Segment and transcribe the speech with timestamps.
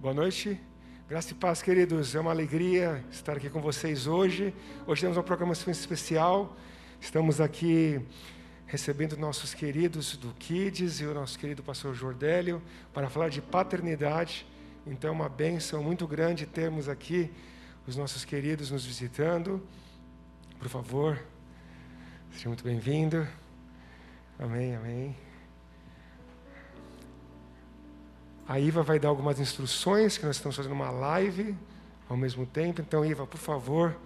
[0.00, 0.58] Boa noite.
[1.06, 2.14] Graça e paz, queridos.
[2.14, 4.54] É uma alegria estar aqui com vocês hoje.
[4.86, 6.56] Hoje temos uma programação especial.
[6.98, 8.00] Estamos aqui
[8.66, 12.62] recebendo nossos queridos do Kids e o nosso querido pastor Jordélio
[12.94, 14.46] para falar de paternidade.
[14.86, 17.30] Então, é uma benção muito grande termos aqui
[17.86, 19.62] os nossos queridos nos visitando.
[20.58, 21.22] Por favor,
[22.32, 23.28] seja muito bem-vindo.
[24.38, 25.29] Amém, amém.
[28.50, 31.56] A Iva vai dar algumas instruções, que nós estamos fazendo uma live
[32.08, 32.80] ao mesmo tempo.
[32.80, 33.96] Então, Iva, por favor,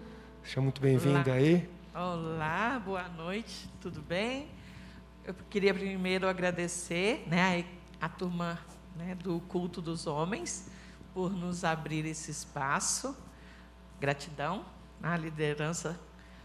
[0.42, 1.66] seja muito bem-vinda aí.
[1.94, 4.46] Olá, boa noite, tudo bem?
[5.24, 7.64] Eu queria primeiro agradecer né,
[7.98, 8.58] a, a turma
[8.94, 10.70] né, do Culto dos Homens
[11.14, 13.16] por nos abrir esse espaço.
[13.98, 14.66] Gratidão
[15.02, 15.98] à liderança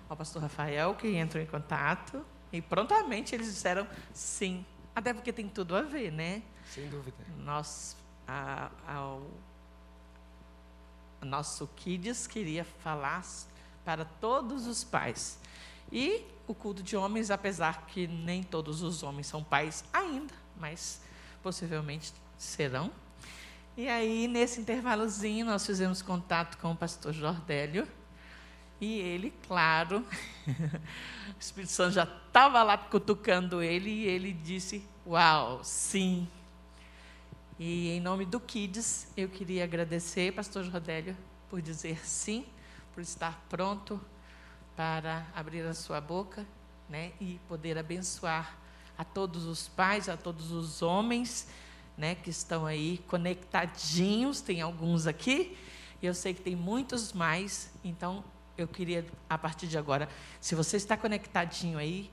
[0.07, 2.25] ao pastor Rafael, que entrou em contato.
[2.49, 6.43] E prontamente eles disseram sim, até porque tem tudo a ver, né?
[6.69, 7.17] Sem dúvida.
[7.39, 7.95] Nós,
[8.27, 9.23] a, ao,
[11.21, 13.25] nosso Kids queria falar
[13.83, 15.39] para todos os pais.
[15.91, 21.01] E o culto de homens, apesar que nem todos os homens são pais ainda, mas
[21.41, 22.91] possivelmente serão.
[23.75, 27.87] E aí, nesse intervalozinho, nós fizemos contato com o pastor Jordélio.
[28.79, 30.05] E ele, claro,
[30.47, 36.27] o Espírito Santo já estava lá cutucando ele e ele disse: Uau, sim,
[37.59, 41.17] e em nome do Kids, eu queria agradecer, Pastor Rodélio,
[41.49, 42.45] por dizer sim,
[42.93, 43.99] por estar pronto
[44.77, 46.45] para abrir a sua boca
[46.87, 48.57] né, e poder abençoar
[48.97, 51.49] a todos os pais, a todos os homens
[51.97, 54.39] né, que estão aí conectadinhos.
[54.39, 55.57] Tem alguns aqui,
[56.01, 57.73] e eu sei que tem muitos mais.
[57.83, 58.23] Então,
[58.57, 60.07] eu queria, a partir de agora,
[60.39, 62.09] se você está conectadinho aí,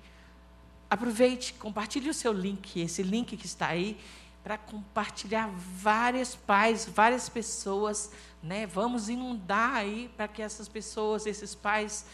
[0.91, 3.97] aproveite, compartilhe o seu link, esse link que está aí,
[4.47, 8.65] para compartilhar várias pais, várias pessoas, né?
[8.65, 12.07] Vamos inundar aí para que essas pessoas, esses pais,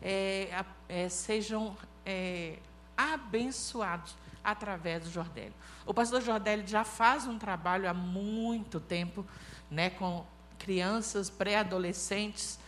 [0.00, 1.76] é, é, sejam
[2.06, 2.60] é,
[2.96, 5.52] abençoados através do Jordélio.
[5.84, 9.26] O pastor Jordélio já faz um trabalho há muito tempo,
[9.68, 10.24] né, com
[10.60, 12.60] crianças, pré-adolescentes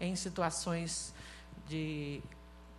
[0.00, 1.12] em situações
[1.66, 2.22] de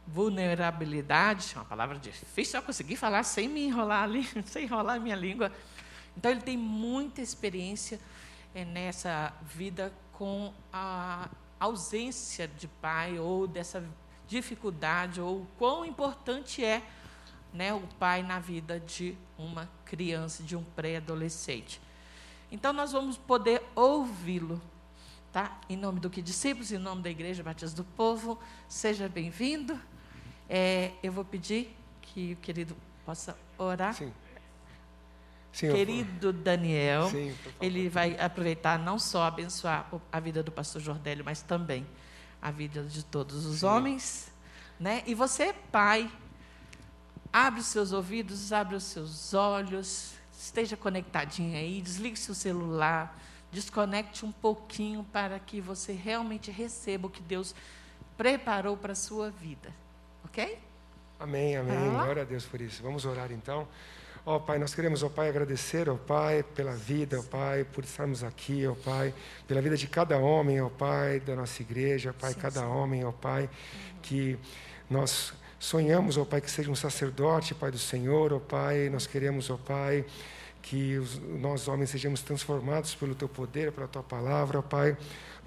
[0.08, 5.52] vulnerabilidade, uma palavra difícil eu conseguir falar sem me enrolar ali, sem enrolar minha língua.
[6.20, 7.98] Então, ele tem muita experiência
[8.54, 13.82] é, nessa vida com a ausência de pai ou dessa
[14.28, 16.84] dificuldade ou quão importante é
[17.54, 21.80] né, o pai na vida de uma criança, de um pré-adolescente.
[22.52, 24.62] Então, nós vamos poder ouvi-lo.
[25.32, 25.58] Tá?
[25.70, 28.38] Em nome do que discípulos, em nome da Igreja Batista do Povo,
[28.68, 29.80] seja bem-vindo.
[30.50, 32.76] É, eu vou pedir que o querido
[33.06, 33.94] possa orar.
[33.94, 34.12] Sim.
[35.52, 41.26] Sim, querido Daniel, Sim, ele vai aproveitar não só abençoar a vida do pastor Jordélio,
[41.26, 41.86] mas também
[42.42, 43.66] a vida de todos os Sim.
[43.66, 44.32] homens.
[44.80, 45.04] Né?
[45.06, 46.10] E você, pai,
[47.34, 53.20] abre os seus ouvidos, abre os seus olhos, esteja conectadinho aí, desligue seu celular,
[53.52, 57.54] desconecte um pouquinho para que você realmente receba o que Deus
[58.16, 59.74] preparou para a sua vida.
[60.24, 60.60] Ok?
[61.20, 61.90] Amém, amém.
[61.92, 62.82] Glória a Deus por isso.
[62.82, 63.68] Vamos orar então.
[64.26, 67.24] Ó oh, Pai, nós queremos, ó oh, Pai, agradecer, ó oh, Pai, pela vida, ó
[67.24, 69.14] Pai, por estarmos aqui, ó Pai,
[69.48, 72.66] pela vida de cada homem, ó Pai, da nossa igreja, ó Pai, sim, cada sim.
[72.66, 73.50] homem, ó Pai,
[74.02, 74.38] que
[74.90, 79.50] nós sonhamos, ó Pai, que seja um sacerdote, Pai do Senhor, ó Pai, nós queremos,
[79.50, 80.06] ó Pai,
[80.62, 84.98] que os, nós homens sejamos transformados pelo Teu poder, pela Tua palavra, ó Pai.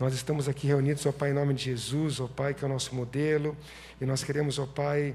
[0.01, 2.71] Nós estamos aqui reunidos, ó Pai, em nome de Jesus, ó Pai, que é o
[2.71, 3.55] nosso modelo,
[4.01, 5.15] e nós queremos, ó Pai,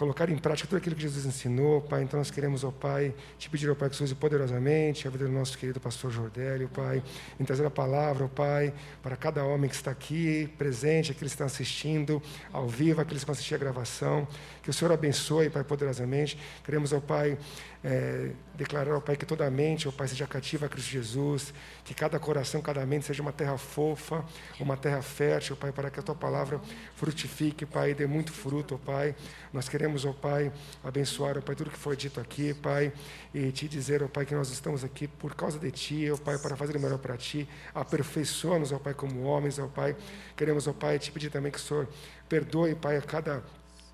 [0.00, 2.02] colocar em prática tudo aquilo que Jesus ensinou, Pai.
[2.02, 5.26] Então nós queremos, ó Pai, te pedir, ó Pai, que você use poderosamente a vida
[5.26, 7.02] do nosso querido pastor Jordélio, Pai,
[7.38, 8.72] em trazer a palavra, ó Pai,
[9.02, 13.26] para cada homem que está aqui presente, aqueles que estão assistindo ao vivo, aqueles que
[13.26, 14.26] vão assistir a gravação.
[14.62, 16.38] Que o Senhor abençoe, Pai, poderosamente.
[16.64, 17.38] Queremos, ó Pai,
[17.82, 21.54] é, declarar, ó Pai, que toda mente, ó Pai, seja cativa a Cristo Jesus,
[21.84, 24.24] que cada coração, cada mente seja uma terra fofa,
[24.58, 26.60] uma terra fértil, Pai, para que a Tua palavra
[26.94, 29.14] frutifique, Pai, dê muito fruto, ó Pai.
[29.52, 30.52] Nós queremos, ó Pai,
[30.84, 32.92] abençoar, ó Pai, tudo que foi dito aqui, Pai,
[33.32, 36.38] e te dizer, ó Pai, que nós estamos aqui por causa de Ti, ó Pai,
[36.38, 37.48] para fazer o melhor para Ti.
[37.74, 39.96] Aperfeiçoa-nos, ó Pai, como homens, ó Pai.
[40.36, 41.88] Queremos, ó Pai, te pedir também que o Senhor
[42.28, 43.42] perdoe, Pai, a cada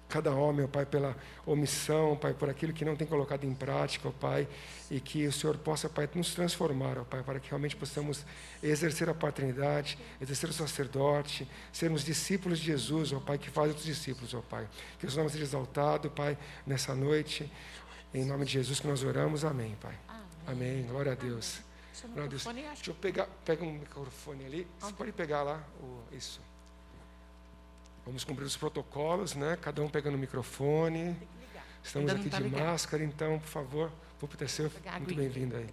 [0.08, 4.08] cada homem, ó Pai, pela omissão, Pai, por aquilo que não tem colocado em prática,
[4.08, 4.48] ó Pai,
[4.90, 8.24] e que o Senhor possa, Pai, nos transformar, ó Pai, para que realmente possamos
[8.62, 13.86] exercer a paternidade, exercer o sacerdote, sermos discípulos de Jesus, ó Pai, que faz outros
[13.86, 14.68] discípulos, ó Pai.
[14.98, 17.50] Que o seu nome seja exaltado, Pai, nessa noite.
[18.14, 19.94] Em nome de Jesus que nós oramos, amém, Pai.
[20.08, 20.24] Amém.
[20.46, 20.86] amém.
[20.86, 21.60] Glória a Deus.
[22.04, 22.44] Glória a Deus.
[22.44, 24.66] Deixa eu pegar pega um microfone ali.
[24.78, 26.40] Você pode pegar lá o, isso.
[28.06, 29.58] Vamos cumprir os protocolos, né?
[29.60, 31.16] Cada um pegando o microfone.
[31.16, 31.66] que ligar.
[31.82, 32.64] Estamos aqui tá de ligado.
[32.64, 33.92] máscara, então, por favor,
[34.46, 34.70] seu.
[34.70, 35.66] Pegar Muito bem-vindo aí.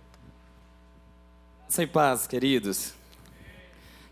[1.62, 2.96] Graça e paz, queridos.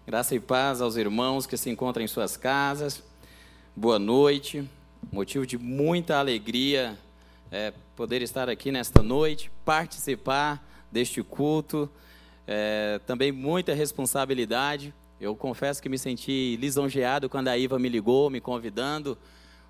[0.06, 3.01] Graça e paz aos irmãos que se encontram em suas casas.
[3.75, 4.69] Boa noite.
[5.12, 7.00] Motivo de muita alegria
[7.51, 11.89] é, poder estar aqui nesta noite, participar deste culto.
[12.45, 14.94] É, também muita responsabilidade.
[15.21, 19.15] Eu confesso que me senti lisonjeado quando a Iva me ligou, me convidando,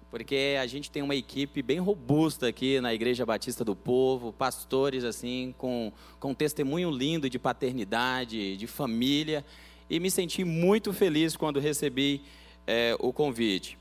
[0.10, 5.04] porque a gente tem uma equipe bem robusta aqui na Igreja Batista do Povo, pastores
[5.04, 9.44] assim, com, com testemunho lindo de paternidade, de família,
[9.90, 12.22] e me senti muito feliz quando recebi
[12.66, 13.78] eh, o convite.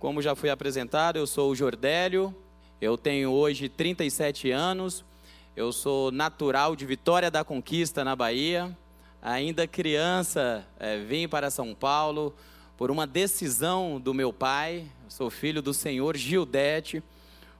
[0.00, 2.34] Como já foi apresentado, eu sou o Jordélio,
[2.80, 5.04] eu tenho hoje 37 anos,
[5.54, 8.76] eu sou natural de Vitória da Conquista, na Bahia.
[9.24, 12.34] Ainda criança, eh, vim para São Paulo
[12.76, 14.84] por uma decisão do meu pai.
[15.08, 17.00] Sou filho do senhor Gildete.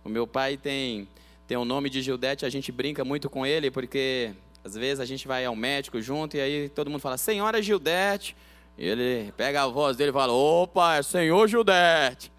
[0.04, 1.06] O meu pai tem,
[1.46, 4.32] tem o nome de Gildete, a gente brinca muito com ele, porque
[4.64, 8.34] às vezes a gente vai ao médico junto e aí todo mundo fala, Senhora Gildete.
[8.76, 12.32] E ele pega a voz dele e fala, opa, é senhor Gildete.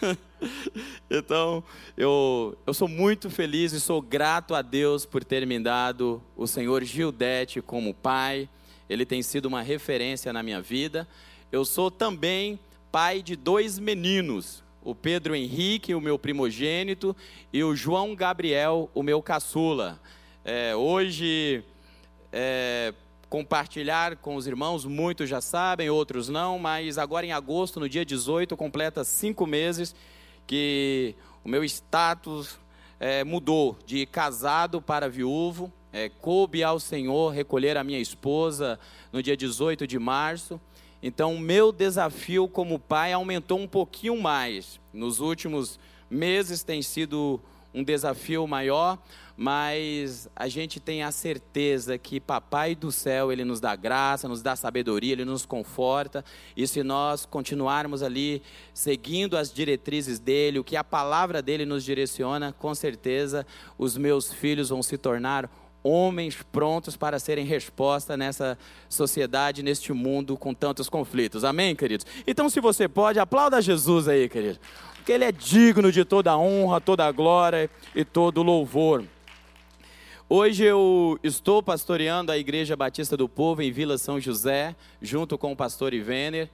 [1.10, 1.64] então,
[1.96, 6.46] eu, eu sou muito feliz e sou grato a Deus por ter me dado o
[6.46, 8.48] senhor Gildete como pai.
[8.88, 11.06] Ele tem sido uma referência na minha vida.
[11.50, 12.58] Eu sou também
[12.90, 17.14] pai de dois meninos, o Pedro Henrique, o meu primogênito,
[17.52, 20.00] e o João Gabriel, o meu caçula.
[20.44, 21.62] É, hoje,
[22.32, 22.94] é,
[23.28, 28.04] compartilhar com os irmãos, muitos já sabem, outros não, mas agora em agosto, no dia
[28.04, 29.94] 18, completa cinco meses
[30.46, 31.14] que
[31.44, 32.58] o meu status
[32.98, 35.72] é, mudou de casado para viúvo.
[35.92, 38.78] É, coube ao Senhor recolher a minha esposa
[39.12, 40.60] no dia 18 de março.
[41.02, 44.80] Então, o meu desafio como pai aumentou um pouquinho mais.
[44.92, 45.78] Nos últimos
[46.10, 47.40] meses tem sido
[47.72, 48.98] um desafio maior,
[49.36, 54.42] mas a gente tem a certeza que Papai do céu, ele nos dá graça, nos
[54.42, 56.24] dá sabedoria, ele nos conforta.
[56.56, 58.42] E se nós continuarmos ali
[58.74, 63.46] seguindo as diretrizes dele, o que a palavra dele nos direciona, com certeza
[63.78, 65.48] os meus filhos vão se tornar
[65.82, 68.58] homens prontos para serem resposta nessa
[68.88, 71.44] sociedade, neste mundo com tantos conflitos.
[71.44, 72.06] Amém, queridos?
[72.26, 74.58] Então, se você pode, aplauda Jesus aí, querido.
[74.96, 79.04] Porque ele é digno de toda a honra, toda a glória e todo o louvor.
[80.30, 85.52] Hoje eu estou pastoreando a Igreja Batista do Povo em Vila São José, junto com
[85.52, 86.50] o pastor Ivener,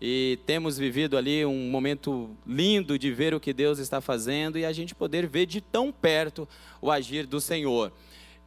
[0.00, 4.64] e temos vivido ali um momento lindo de ver o que Deus está fazendo e
[4.64, 6.48] a gente poder ver de tão perto
[6.80, 7.92] o agir do Senhor.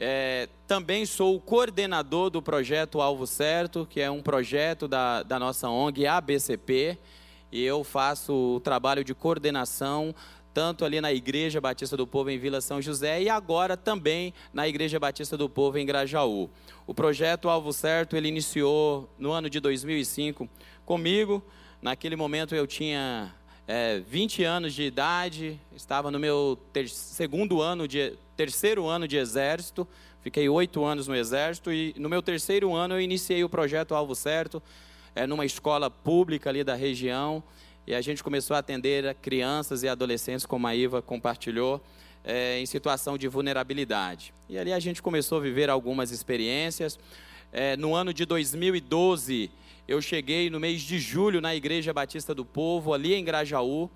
[0.04, 5.38] É, também sou o coordenador do projeto Alvo Certo, que é um projeto da, da
[5.38, 6.98] nossa ONG ABCP,
[7.52, 10.16] e eu faço o trabalho de coordenação
[10.52, 14.68] tanto ali na Igreja Batista do Povo em Vila São José e agora também na
[14.68, 16.50] Igreja Batista do Povo em Grajaú.
[16.88, 20.50] O projeto Alvo Certo ele iniciou no ano de 2005
[20.84, 21.44] comigo.
[21.80, 23.36] Naquele momento eu tinha
[23.68, 29.18] é, 20 anos de idade, estava no meu ter segundo ano de terceiro ano de
[29.18, 29.88] exército,
[30.22, 34.16] fiquei oito anos no exército e no meu terceiro ano eu iniciei o projeto Alvo
[34.16, 34.62] Certo
[35.16, 37.44] é, numa escola pública ali da região
[37.86, 41.82] e a gente começou a atender crianças e adolescentes, como a Iva compartilhou,
[42.24, 44.34] é, em situação de vulnerabilidade.
[44.48, 47.00] E ali a gente começou a viver algumas experiências.
[47.52, 49.50] É, no ano de 2012,
[49.88, 53.90] eu cheguei no mês de julho na Igreja Batista do Povo, ali em Grajaú.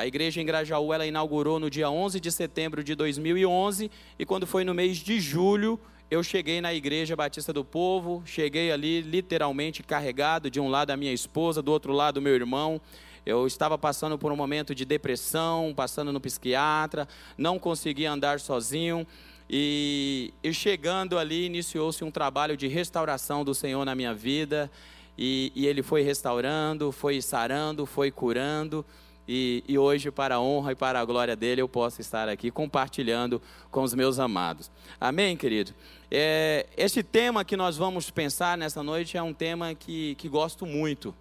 [0.00, 4.46] A igreja em Grajaú ela inaugurou no dia 11 de setembro de 2011 e quando
[4.46, 5.78] foi no mês de julho
[6.10, 10.96] eu cheguei na Igreja Batista do Povo, cheguei ali literalmente carregado, de um lado a
[10.96, 12.80] minha esposa, do outro lado meu irmão.
[13.26, 19.06] Eu estava passando por um momento de depressão, passando no psiquiatra, não conseguia andar sozinho.
[19.50, 24.70] E, e chegando ali, iniciou-se um trabalho de restauração do Senhor na minha vida.
[25.18, 28.82] E, e Ele foi restaurando, foi sarando, foi curando.
[29.28, 32.50] E, e, hoje, para a honra e para a glória dele, eu posso estar aqui
[32.50, 34.70] compartilhando com os meus amados.
[35.00, 35.72] Amém, querido?
[36.10, 40.66] É, esse tema que nós vamos pensar nessa noite é um tema que, que gosto
[40.66, 41.14] muito.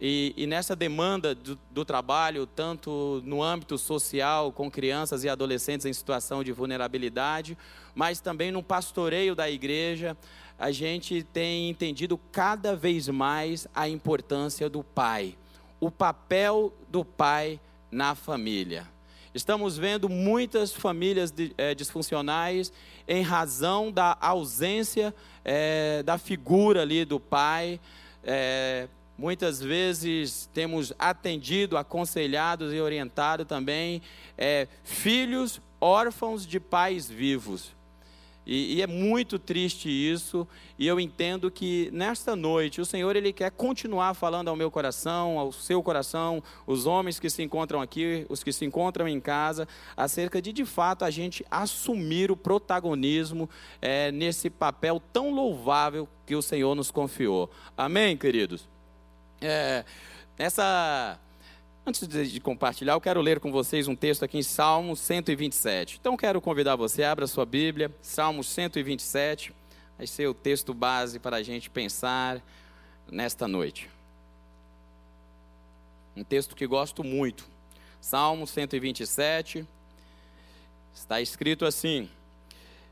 [0.00, 5.86] E, e nessa demanda do, do, trabalho, tanto no âmbito social, com crianças e adolescentes
[5.86, 7.58] em situação de vulnerabilidade,
[7.94, 10.16] mas também no pastoreio da igreja,
[10.58, 15.36] a gente tem entendido cada vez mais a importância do pai,
[15.80, 18.86] o papel do pai na família.
[19.34, 22.72] Estamos vendo muitas famílias é, disfuncionais
[23.06, 27.78] em razão da ausência é, da figura ali do pai.
[28.24, 34.02] É, muitas vezes temos atendido, aconselhado e orientado também
[34.84, 37.77] filhos órfãos de pais vivos.
[38.48, 43.30] E, e, é muito triste isso, e eu entendo que nesta noite o Senhor ele
[43.30, 48.24] quer continuar falando ao meu coração, ao seu coração, os homens que se encontram aqui,
[48.30, 53.50] os que se encontram em casa, acerca de de fato a gente assumir o protagonismo
[53.82, 57.50] é, nesse papel tão louvável que o Senhor nos confiou.
[57.76, 58.66] Amém, queridos?
[59.42, 59.84] É,
[60.38, 61.20] nessa
[61.88, 65.96] Antes de compartilhar, eu quero ler com vocês um texto aqui em Salmo 127.
[65.98, 69.54] Então, quero convidar você, abra sua Bíblia, Salmo 127,
[69.96, 72.42] vai ser o texto base para a gente pensar
[73.10, 73.88] nesta noite.
[76.14, 77.48] Um texto que gosto muito.
[78.02, 79.66] Salmo 127,
[80.92, 82.06] está escrito assim: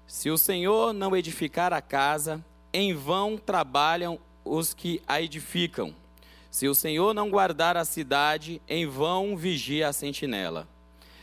[0.07, 5.95] Se o Senhor não edificar a casa, em vão trabalham os que a edificam.
[6.57, 10.67] Se o Senhor não guardar a cidade, em vão vigia a sentinela.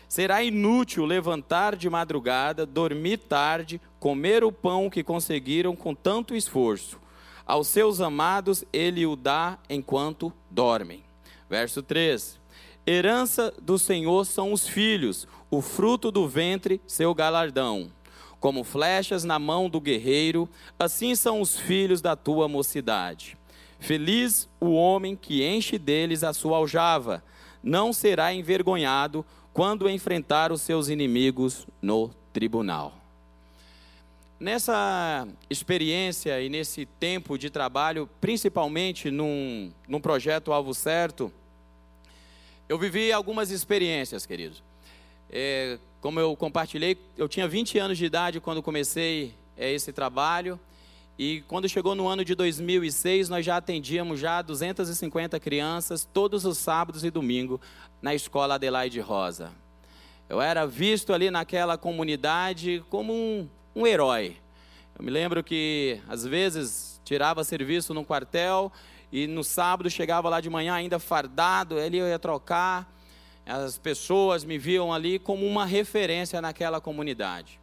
[0.08, 7.00] Será inútil levantar de madrugada, dormir tarde, comer o pão que conseguiram com tanto esforço.
[7.48, 11.04] Aos seus amados ele o dá enquanto dormem.
[11.50, 12.40] Verso 3:
[12.86, 17.92] Herança do Senhor são os filhos, o fruto do ventre, seu galardão.
[18.40, 20.48] Como flechas na mão do guerreiro,
[20.78, 23.36] assim são os filhos da tua mocidade.
[23.84, 27.22] Feliz o homem que enche deles a sua aljava,
[27.62, 32.94] não será envergonhado quando enfrentar os seus inimigos no tribunal.
[34.40, 41.30] Nessa experiência e nesse tempo de trabalho, principalmente num, num projeto Alvo Certo,
[42.70, 44.63] eu vivi algumas experiências, queridos.
[45.30, 50.58] É, como eu compartilhei, eu tinha 20 anos de idade quando comecei é, esse trabalho.
[51.17, 56.58] E quando chegou no ano de 2006, nós já atendíamos já 250 crianças todos os
[56.58, 57.60] sábados e domingos
[58.01, 59.51] na escola Adelaide Rosa.
[60.27, 64.38] Eu era visto ali naquela comunidade como um, um herói.
[64.98, 68.72] Eu me lembro que às vezes tirava serviço no quartel
[69.12, 72.91] e no sábado chegava lá de manhã ainda fardado, ele ia trocar.
[73.46, 77.60] As pessoas me viam ali como uma referência naquela comunidade.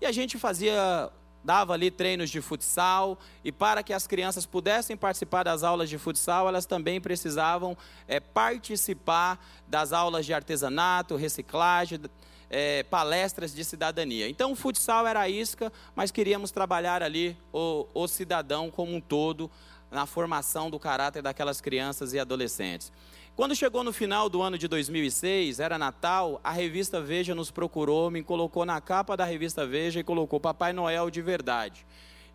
[0.00, 1.10] E a gente fazia
[1.44, 5.98] dava ali treinos de futsal, e para que as crianças pudessem participar das aulas de
[5.98, 7.76] futsal, elas também precisavam
[8.08, 12.00] é, participar das aulas de artesanato, reciclagem,
[12.48, 14.28] é, palestras de cidadania.
[14.28, 19.00] Então o futsal era a isca, mas queríamos trabalhar ali o, o cidadão como um
[19.00, 19.50] todo,
[19.90, 22.92] na formação do caráter daquelas crianças e adolescentes.
[23.36, 28.08] Quando chegou no final do ano de 2006, era Natal, a revista Veja nos procurou,
[28.08, 31.84] me colocou na capa da revista Veja e colocou Papai Noel de verdade.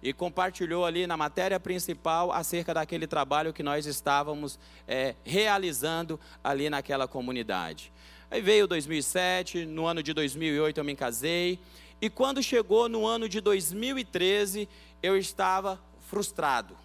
[0.03, 6.70] E compartilhou ali na matéria principal acerca daquele trabalho que nós estávamos é, realizando ali
[6.70, 7.94] naquela comunidade.
[8.29, 11.60] Aí veio 2007, no ano de 2008 eu me casei,
[12.01, 14.68] e quando chegou no ano de 2013,
[15.01, 16.75] eu estava frustrado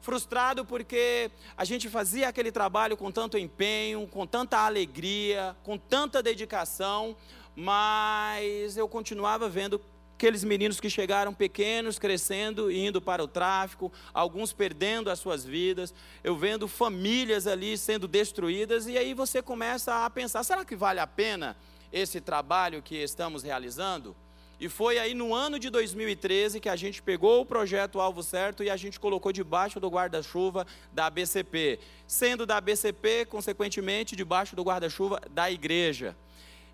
[0.00, 6.22] frustrado porque a gente fazia aquele trabalho com tanto empenho, com tanta alegria, com tanta
[6.22, 7.16] dedicação,
[7.54, 9.80] mas eu continuava vendo
[10.14, 15.46] aqueles meninos que chegaram pequenos, crescendo e indo para o tráfico, alguns perdendo as suas
[15.46, 20.76] vidas, eu vendo famílias ali sendo destruídas, e aí você começa a pensar: será que
[20.76, 21.56] vale a pena
[21.90, 24.14] esse trabalho que estamos realizando?
[24.60, 28.62] E foi aí no ano de 2013 que a gente pegou o projeto Alvo Certo
[28.62, 34.62] e a gente colocou debaixo do guarda-chuva da ABCP, sendo da ABCP, consequentemente, debaixo do
[34.62, 36.14] guarda-chuva da igreja.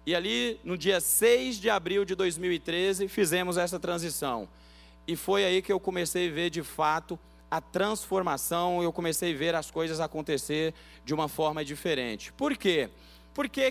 [0.05, 4.49] E ali, no dia 6 de abril de 2013, fizemos essa transição.
[5.07, 7.17] E foi aí que eu comecei a ver de fato
[7.49, 10.75] a transformação, eu comecei a ver as coisas acontecer
[11.05, 12.33] de uma forma diferente.
[12.33, 12.89] Por quê?
[12.89, 13.07] Porque,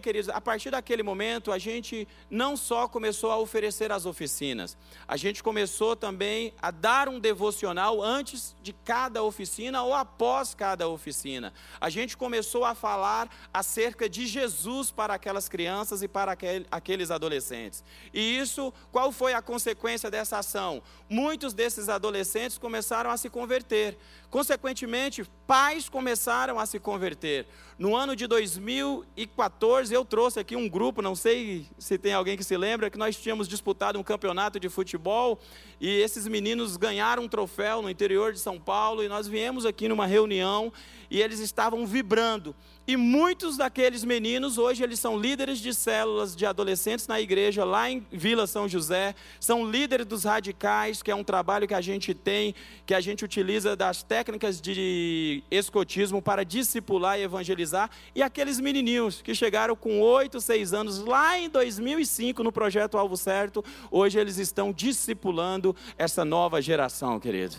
[0.01, 5.17] queridos, a partir daquele momento, a gente não só começou a oferecer as oficinas, a
[5.17, 11.51] gente começou também a dar um devocional antes de cada oficina ou após cada oficina.
[11.81, 16.37] A gente começou a falar acerca de Jesus para aquelas crianças e para
[16.69, 17.83] aqueles adolescentes.
[18.13, 20.81] E isso, qual foi a consequência dessa ação?
[21.09, 23.97] Muitos desses adolescentes começaram a se converter.
[24.35, 27.47] Consequentemente, pais começaram a se converter.
[27.79, 32.43] No ano de 2014, eu trouxe aqui um grupo, não sei se tem alguém que
[32.43, 35.39] se lembra, que nós tínhamos disputado um campeonato de futebol
[35.79, 39.87] e esses meninos ganharam um troféu no interior de São Paulo e nós viemos aqui
[39.87, 40.69] numa reunião
[41.09, 42.55] e eles estavam vibrando.
[42.87, 47.89] E muitos daqueles meninos, hoje, eles são líderes de células de adolescentes na igreja, lá
[47.89, 52.13] em Vila São José, são líderes dos radicais, que é um trabalho que a gente
[52.13, 52.53] tem,
[52.85, 57.89] que a gente utiliza das técnicas de escotismo para discipular e evangelizar.
[58.13, 63.17] E aqueles menininhos que chegaram com 8, 6 anos, lá em 2005, no projeto Alvo
[63.17, 67.55] Certo, hoje eles estão discipulando essa nova geração, querido.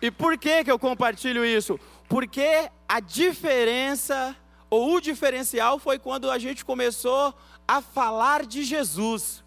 [0.00, 1.78] E por que, que eu compartilho isso?
[2.08, 4.36] Porque a diferença,
[4.70, 7.34] ou o diferencial, foi quando a gente começou
[7.66, 9.44] a falar de Jesus.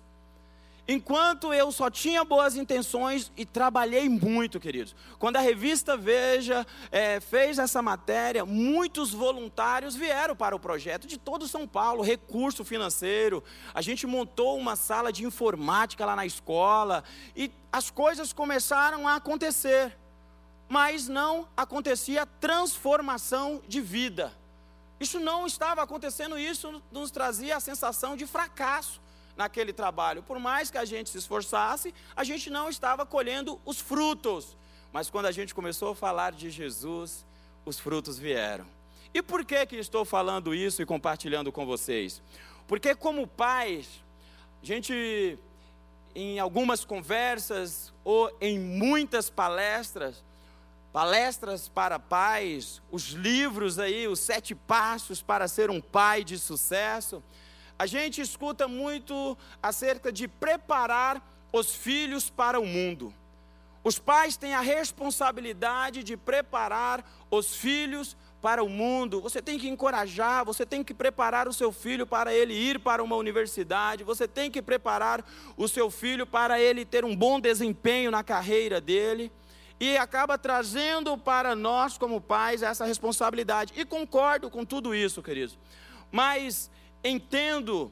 [0.88, 4.94] Enquanto eu só tinha boas intenções e trabalhei muito, queridos.
[5.18, 11.18] Quando a revista Veja é, fez essa matéria, muitos voluntários vieram para o projeto de
[11.18, 13.42] todo São Paulo, recurso financeiro.
[13.74, 17.06] A gente montou uma sala de informática lá na escola
[17.36, 19.98] e as coisas começaram a acontecer
[20.72, 24.32] mas não acontecia transformação de vida.
[25.02, 29.02] Isso não estava acontecendo, isso nos trazia a sensação de fracasso
[29.36, 30.24] naquele trabalho.
[30.24, 34.56] Por mais que a gente se esforçasse, a gente não estava colhendo os frutos.
[34.94, 37.26] Mas quando a gente começou a falar de Jesus,
[37.66, 38.66] os frutos vieram.
[39.14, 42.22] E por que que estou falando isso e compartilhando com vocês?
[42.66, 44.02] Porque como pais,
[44.64, 45.38] a gente
[46.16, 50.24] em algumas conversas ou em muitas palestras,
[50.92, 57.24] palestras para pais, os livros aí, os sete passos para ser um pai de sucesso.
[57.80, 63.14] A gente escuta muito acerca de preparar os filhos para o mundo.
[63.84, 69.22] Os pais têm a responsabilidade de preparar os filhos para o mundo.
[69.22, 73.02] Você tem que encorajar, você tem que preparar o seu filho para ele ir para
[73.02, 75.26] uma universidade, você tem que preparar
[75.58, 79.32] o seu filho para ele ter um bom desempenho na carreira dele
[79.82, 83.74] e acaba trazendo para nós, como pais, essa responsabilidade.
[83.76, 85.58] E concordo com tudo isso, queridos.
[86.12, 86.70] Mas
[87.04, 87.92] entendo,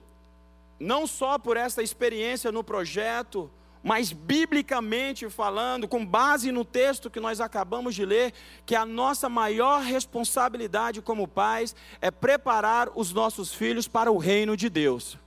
[0.79, 3.49] não só por essa experiência no projeto,
[3.81, 8.33] mas biblicamente falando, com base no texto que nós acabamos de ler,
[8.67, 14.55] que a nossa maior responsabilidade como pais é preparar os nossos filhos para o reino
[14.55, 15.17] de Deus.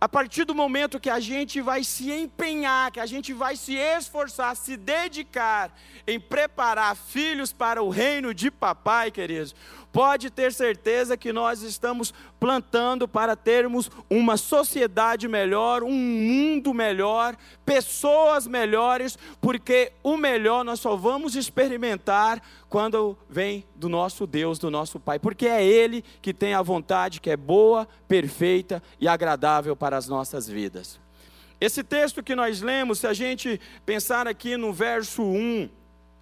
[0.00, 3.74] A partir do momento que a gente vai se empenhar, que a gente vai se
[3.74, 9.56] esforçar, se dedicar em preparar filhos para o reino de papai, queridos,
[9.98, 17.36] pode ter certeza que nós estamos plantando para termos uma sociedade melhor, um mundo melhor,
[17.66, 24.70] pessoas melhores, porque o melhor nós só vamos experimentar quando vem do nosso Deus, do
[24.70, 29.74] nosso Pai, porque é Ele que tem a vontade que é boa, perfeita e agradável
[29.74, 31.00] para as nossas vidas.
[31.60, 35.68] Esse texto que nós lemos, se a gente pensar aqui no verso 1,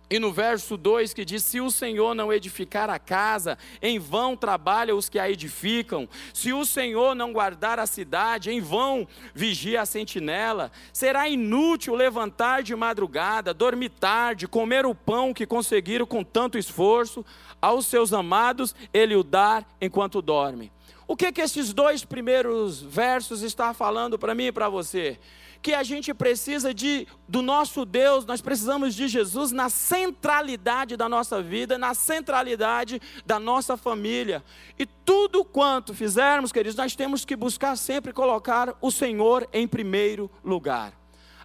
[0.08, 4.36] e no verso 2 que diz: Se o Senhor não edificar a casa, em vão
[4.36, 6.08] trabalham os que a edificam.
[6.32, 10.70] Se o Senhor não guardar a cidade, em vão vigia a sentinela.
[10.92, 17.24] Será inútil levantar de madrugada, dormir tarde, comer o pão que conseguiram com tanto esforço.
[17.60, 20.70] Aos seus amados ele o dar enquanto dorme.
[21.08, 25.18] O que que esses dois primeiros versos estão falando para mim e para você?
[25.66, 31.08] Que a gente precisa de do nosso Deus, nós precisamos de Jesus na centralidade da
[31.08, 34.44] nossa vida, na centralidade da nossa família.
[34.78, 40.30] E tudo quanto fizermos, queridos, nós temos que buscar sempre colocar o Senhor em primeiro
[40.44, 40.92] lugar.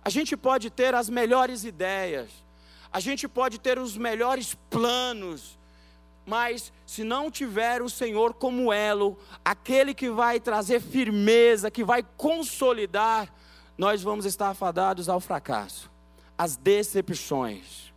[0.06, 2.30] A gente pode ter as melhores ideias,
[2.94, 5.58] a gente pode ter os melhores planos,
[6.28, 12.06] mas se não tiver o Senhor como elo, aquele que vai trazer firmeza, que vai
[12.16, 13.34] consolidar,
[13.82, 15.90] nós vamos estar afadados ao fracasso,
[16.38, 17.92] às decepções.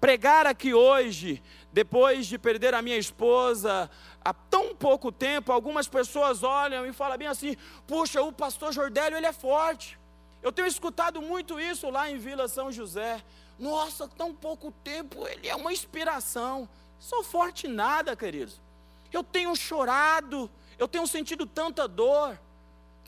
[0.00, 1.40] Pregar aqui hoje,
[1.72, 3.88] depois de perder a minha esposa
[4.24, 9.16] há tão pouco tempo, algumas pessoas olham e falam bem assim: puxa, o pastor Jordélio
[9.16, 9.96] ele é forte.
[10.42, 13.22] Eu tenho escutado muito isso lá em Vila São José.
[13.60, 16.68] Nossa, tão pouco tempo, ele é uma inspiração.
[16.98, 18.60] Sou forte nada, queridos.
[19.12, 22.36] Eu tenho chorado, eu tenho sentido tanta dor.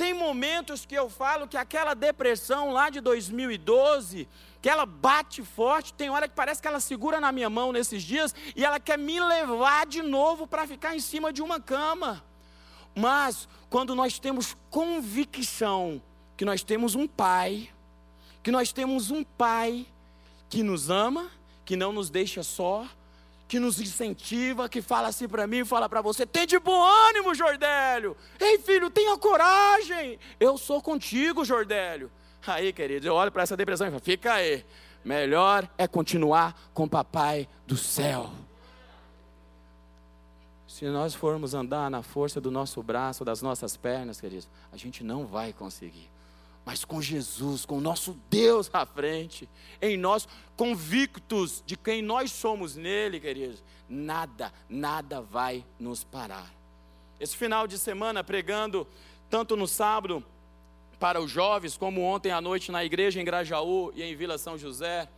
[0.01, 4.27] Tem momentos que eu falo que aquela depressão lá de 2012,
[4.63, 8.03] que ela bate forte, tem hora que parece que ela segura na minha mão nesses
[8.03, 12.25] dias e ela quer me levar de novo para ficar em cima de uma cama.
[12.95, 16.01] Mas quando nós temos convicção
[16.35, 17.69] que nós temos um pai,
[18.43, 19.87] que nós temos um pai
[20.49, 21.31] que nos ama,
[21.63, 22.89] que não nos deixa só,
[23.51, 27.35] que nos incentiva, que fala assim para mim, fala para você: tem de bom ânimo,
[27.35, 28.17] Jordélio.
[28.39, 30.21] Ei, filho, tenha coragem.
[30.39, 32.13] Eu sou contigo, Jordélio.
[32.47, 34.65] Aí, querido, eu olho para essa depressão e falo: fica aí.
[35.05, 38.31] Melhor é continuar com o papai do céu.
[40.69, 45.03] se nós formos andar na força do nosso braço, das nossas pernas, queridos, a gente
[45.03, 46.09] não vai conseguir.
[46.71, 49.49] Mas com Jesus, com o nosso Deus à frente,
[49.83, 56.49] em nós, convictos de quem nós somos nele, queridos, nada, nada vai nos parar.
[57.19, 58.87] Esse final de semana, pregando
[59.29, 60.25] tanto no sábado
[61.01, 64.57] para os jovens, como ontem à noite na igreja em Grajaú e em Vila São
[64.57, 65.09] José,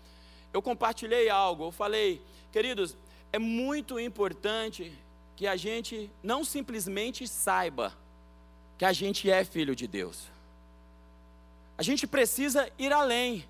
[0.54, 1.64] eu compartilhei algo.
[1.64, 2.96] Eu falei, queridos,
[3.30, 4.90] é muito importante
[5.36, 7.92] que a gente não simplesmente saiba
[8.78, 10.32] que a gente é filho de Deus.
[11.82, 13.44] A gente precisa ir além,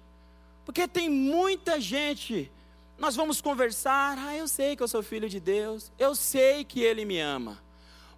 [0.65, 2.51] porque tem muita gente.
[2.97, 6.81] Nós vamos conversar, ah, eu sei que eu sou filho de Deus, eu sei que
[6.81, 7.63] Ele me ama,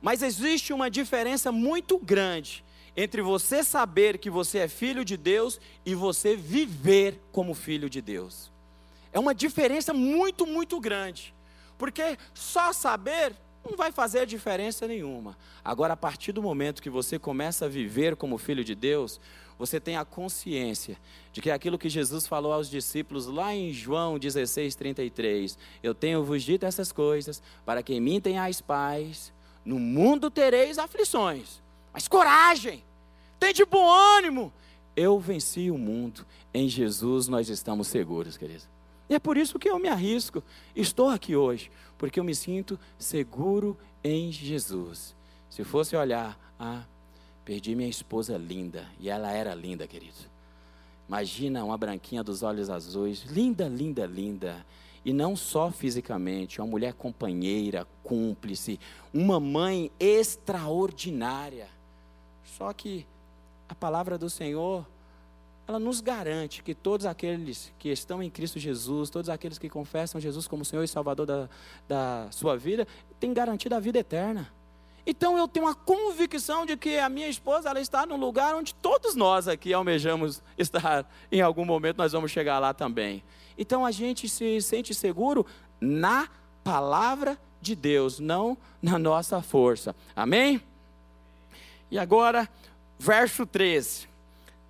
[0.01, 2.65] mas existe uma diferença muito grande
[2.97, 8.01] entre você saber que você é filho de Deus e você viver como filho de
[8.01, 8.53] Deus.
[9.13, 11.35] É uma diferença muito, muito grande.
[11.77, 13.35] Porque só saber
[13.69, 15.37] não vai fazer diferença nenhuma.
[15.65, 19.19] Agora, a partir do momento que você começa a viver como filho de Deus,
[19.59, 20.97] você tem a consciência
[21.33, 26.25] de que aquilo que Jesus falou aos discípulos lá em João 16, 33, eu tenho
[26.25, 29.33] vos dito essas coisas, para que em mim tenhais paz,
[29.65, 31.63] no mundo tereis aflições,
[31.93, 32.85] mas coragem,
[33.39, 34.53] tem de bom ânimo,
[34.97, 38.69] eu venci o mundo, em Jesus nós estamos seguros, queridos.
[39.09, 40.43] E é por isso que eu me arrisco.
[40.75, 45.15] Estou aqui hoje, porque eu me sinto seguro em Jesus.
[45.51, 46.85] Se fosse olhar, ah,
[47.45, 50.35] perdi minha esposa linda, e ela era linda, querido.
[51.07, 54.65] Imagina uma branquinha dos olhos azuis, linda, linda, linda.
[55.05, 58.81] E não só fisicamente, uma mulher companheira, cúmplice,
[59.13, 61.69] uma mãe extraordinária.
[62.43, 63.07] Só que
[63.69, 64.87] a palavra do Senhor
[65.67, 70.21] ela nos garante que todos aqueles que estão em Cristo Jesus, todos aqueles que confessam
[70.21, 71.49] Jesus como Senhor e Salvador da,
[71.89, 72.87] da sua vida,
[73.19, 74.53] têm garantido a vida eterna.
[75.07, 78.75] Então eu tenho uma convicção de que a minha esposa ela está no lugar onde
[78.75, 81.07] todos nós aqui almejamos estar.
[81.31, 83.23] Em algum momento nós vamos chegar lá também.
[83.57, 85.47] Então a gente se sente seguro
[85.81, 86.29] na
[86.63, 89.95] palavra de Deus, não na nossa força.
[90.17, 90.61] Amém?
[91.91, 92.49] E agora,
[92.99, 94.15] verso 13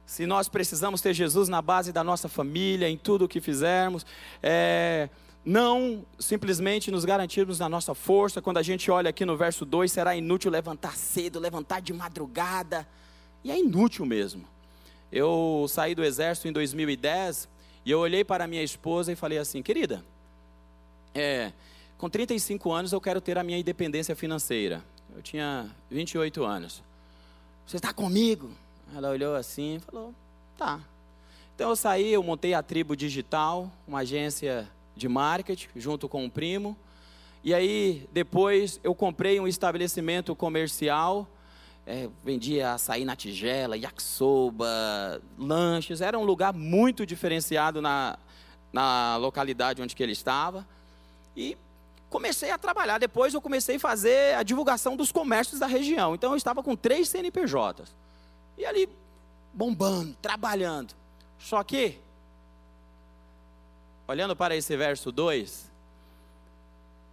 [0.07, 4.05] se nós precisamos ter Jesus na base da nossa família, em tudo o que fizermos,
[4.43, 5.09] é,
[5.45, 9.93] não simplesmente nos garantirmos na nossa força, quando a gente olha aqui no verso 2,
[9.93, 12.87] será inútil levantar cedo, levantar de madrugada,
[13.43, 14.45] e é inútil mesmo.
[15.13, 17.49] Eu saí do exército em 2010
[17.85, 20.03] e eu olhei para minha esposa e falei assim, querida,
[21.15, 21.53] é,
[21.99, 24.83] com 35 anos eu quero ter a minha independência financeira.
[25.15, 26.83] Eu tinha 28 anos.
[27.67, 28.51] Você está comigo?
[28.95, 30.13] Ela olhou assim e falou:
[30.57, 30.81] tá.
[31.55, 36.31] Então eu saí, eu montei a Tribo Digital, uma agência de marketing, junto com um
[36.31, 36.77] primo.
[37.43, 41.29] E aí, depois, eu comprei um estabelecimento comercial,
[41.87, 46.01] é, vendia açaí na tigela, yakisoba, lanches.
[46.01, 48.19] Era um lugar muito diferenciado na,
[48.73, 50.67] na localidade onde que ele estava.
[51.37, 51.57] E
[52.09, 52.99] comecei a trabalhar.
[52.99, 56.15] Depois eu comecei a fazer a divulgação dos comércios da região.
[56.15, 57.95] Então eu estava com três CNPJs.
[58.57, 58.89] E ali,
[59.53, 60.95] bombando, trabalhando.
[61.39, 61.99] Só que,
[64.07, 65.71] olhando para esse verso 2,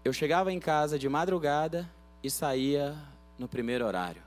[0.03, 1.89] eu chegava em casa de madrugada
[2.23, 2.95] e saía
[3.37, 4.21] no primeiro horário.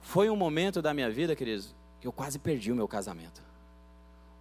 [0.00, 3.42] Foi um momento da minha vida, queridos, que eu quase perdi o meu casamento.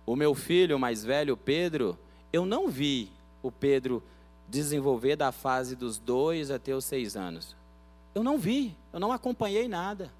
[0.05, 1.97] O meu filho mais velho, Pedro,
[2.33, 3.11] eu não vi
[3.43, 4.03] o Pedro
[4.47, 7.55] desenvolver da fase dos dois até os seis anos.
[8.15, 10.11] Eu não vi, eu não acompanhei nada.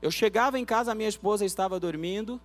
[0.00, 2.40] Eu chegava em casa, minha esposa estava dormindo,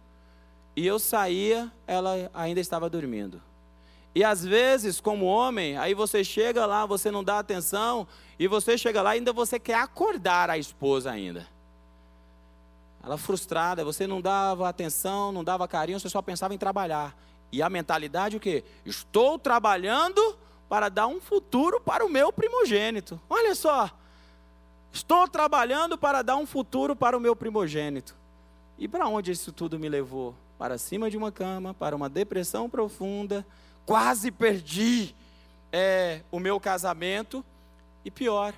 [0.75, 3.41] e eu saía, ela ainda estava dormindo.
[4.15, 8.77] E às vezes, como homem, aí você chega lá, você não dá atenção, e você
[8.77, 11.47] chega lá e ainda você quer acordar a esposa ainda.
[13.03, 17.15] Ela frustrada, você não dava atenção, não dava carinho, você só pensava em trabalhar.
[17.51, 18.63] E a mentalidade o quê?
[18.85, 20.37] Estou trabalhando
[20.69, 23.19] para dar um futuro para o meu primogênito.
[23.29, 23.91] Olha só,
[24.93, 28.15] Estou trabalhando para dar um futuro para o meu primogênito.
[28.77, 30.35] E para onde isso tudo me levou?
[30.55, 33.43] Para cima de uma cama, para uma depressão profunda,
[33.85, 35.15] quase perdi
[35.71, 37.43] é, o meu casamento.
[38.05, 38.53] E pior,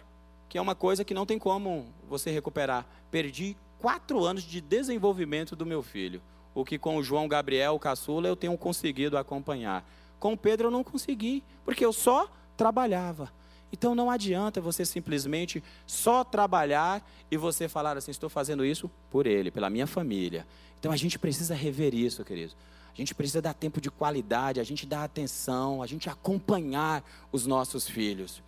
[0.50, 2.86] que é uma coisa que não tem como você recuperar.
[3.12, 6.22] Perdi quatro anos de desenvolvimento do meu filho.
[6.54, 9.88] O que com o João Gabriel, o caçula, eu tenho conseguido acompanhar.
[10.20, 13.32] Com o Pedro eu não consegui, porque eu só trabalhava.
[13.72, 19.28] Então não adianta você simplesmente só trabalhar e você falar assim: estou fazendo isso por
[19.28, 20.48] ele, pela minha família.
[20.80, 22.56] Então a gente precisa rever isso, queridos.
[22.96, 27.46] A gente precisa dar tempo de qualidade, a gente dar atenção, a gente acompanhar os
[27.46, 28.42] nossos filhos.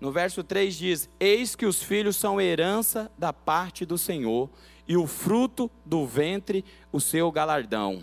[0.00, 4.48] no verso 3 diz: Eis que os filhos são herança da parte do Senhor,
[4.88, 8.02] e o fruto do ventre, o seu galardão.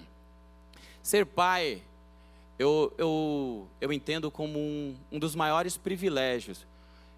[1.02, 1.82] Ser pai,
[2.60, 6.68] eu, eu, eu entendo como um, um dos maiores privilégios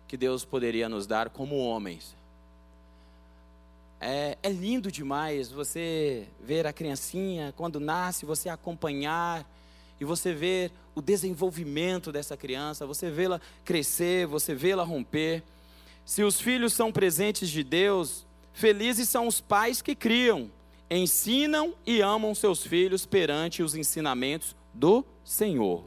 [0.07, 2.15] que Deus poderia nos dar como homens.
[4.01, 9.45] É, é, lindo demais você ver a criancinha quando nasce, você acompanhar
[9.99, 15.43] e você ver o desenvolvimento dessa criança, você vê-la crescer, você vê-la romper.
[16.05, 20.49] Se os filhos são presentes de Deus, felizes são os pais que criam,
[20.89, 25.83] ensinam e amam seus filhos perante os ensinamentos do Senhor.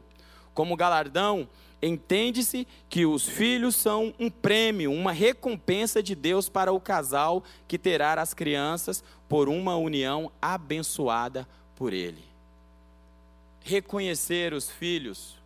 [0.53, 1.48] Como galardão,
[1.82, 7.76] entende-se que os filhos são um prêmio, uma recompensa de Deus para o casal que
[7.76, 12.22] terá as crianças por uma união abençoada por Ele.
[13.60, 15.36] Reconhecer os filhos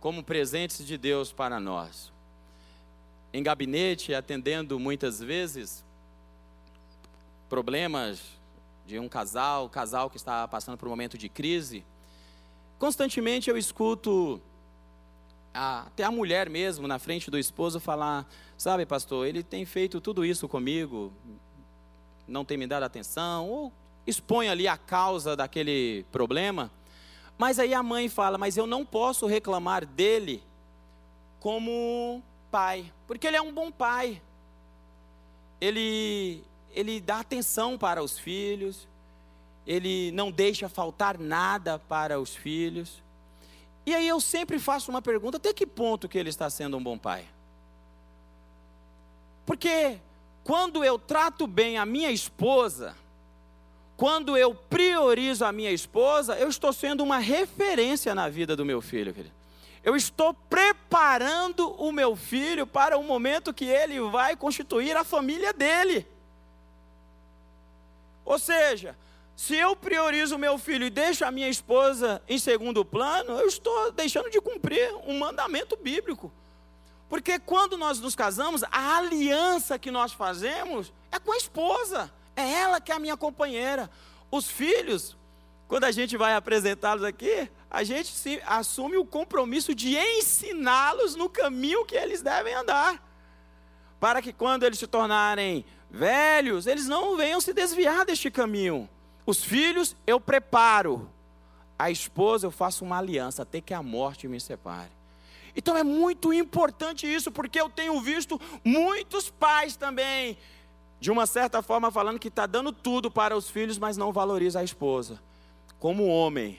[0.00, 2.12] como presentes de Deus para nós.
[3.32, 5.84] Em gabinete, atendendo muitas vezes
[7.48, 8.20] problemas
[8.86, 11.84] de um casal, casal que está passando por um momento de crise,
[12.78, 14.40] constantemente eu escuto
[15.52, 20.00] a, até a mulher mesmo, na frente do esposo, falar: Sabe, pastor, ele tem feito
[20.00, 21.12] tudo isso comigo,
[22.26, 23.72] não tem me dado atenção, ou
[24.06, 26.70] expõe ali a causa daquele problema.
[27.36, 30.42] Mas aí a mãe fala: Mas eu não posso reclamar dele
[31.40, 34.20] como pai, porque ele é um bom pai.
[35.60, 38.88] Ele, ele dá atenção para os filhos,
[39.66, 43.02] ele não deixa faltar nada para os filhos.
[43.86, 46.82] E aí eu sempre faço uma pergunta: até que ponto que ele está sendo um
[46.82, 47.26] bom pai?
[49.46, 49.98] Porque
[50.44, 52.96] quando eu trato bem a minha esposa,
[53.96, 58.80] quando eu priorizo a minha esposa, eu estou sendo uma referência na vida do meu
[58.80, 59.34] filho, querido.
[59.82, 65.52] Eu estou preparando o meu filho para o momento que ele vai constituir a família
[65.52, 66.06] dele.
[68.24, 68.96] Ou seja,
[69.40, 73.46] se eu priorizo o meu filho e deixo a minha esposa em segundo plano, eu
[73.46, 76.30] estou deixando de cumprir um mandamento bíblico.
[77.08, 82.52] Porque quando nós nos casamos, a aliança que nós fazemos é com a esposa, é
[82.52, 83.90] ela que é a minha companheira.
[84.30, 85.16] Os filhos,
[85.66, 91.86] quando a gente vai apresentá-los aqui, a gente assume o compromisso de ensiná-los no caminho
[91.86, 93.02] que eles devem andar,
[93.98, 98.86] para que quando eles se tornarem velhos, eles não venham se desviar deste caminho.
[99.30, 101.08] Os filhos eu preparo.
[101.78, 104.90] A esposa eu faço uma aliança até que a morte me separe.
[105.54, 110.36] Então é muito importante isso, porque eu tenho visto muitos pais também,
[110.98, 114.58] de uma certa forma, falando que está dando tudo para os filhos, mas não valoriza
[114.58, 115.20] a esposa.
[115.78, 116.58] Como homem,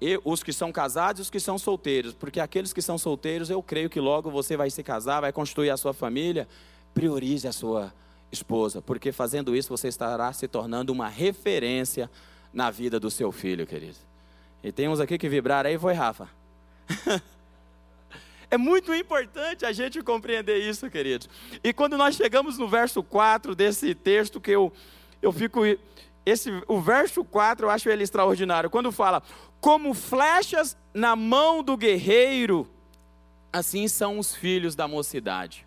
[0.00, 3.50] e os que são casados e os que são solteiros, porque aqueles que são solteiros,
[3.50, 6.48] eu creio que logo você vai se casar, vai construir a sua família,
[6.92, 7.94] priorize a sua
[8.32, 12.10] esposa, porque fazendo isso você estará se tornando uma referência
[12.52, 13.98] na vida do seu filho, querido.
[14.64, 16.28] E tem uns aqui que vibraram aí, foi Rafa.
[18.50, 21.28] é muito importante a gente compreender isso, queridos.
[21.62, 24.72] E quando nós chegamos no verso 4 desse texto, que eu,
[25.20, 25.60] eu fico.
[26.24, 28.70] Esse, o verso 4 eu acho ele extraordinário.
[28.70, 29.22] Quando fala,
[29.60, 32.68] como flechas na mão do guerreiro,
[33.52, 35.66] assim são os filhos da mocidade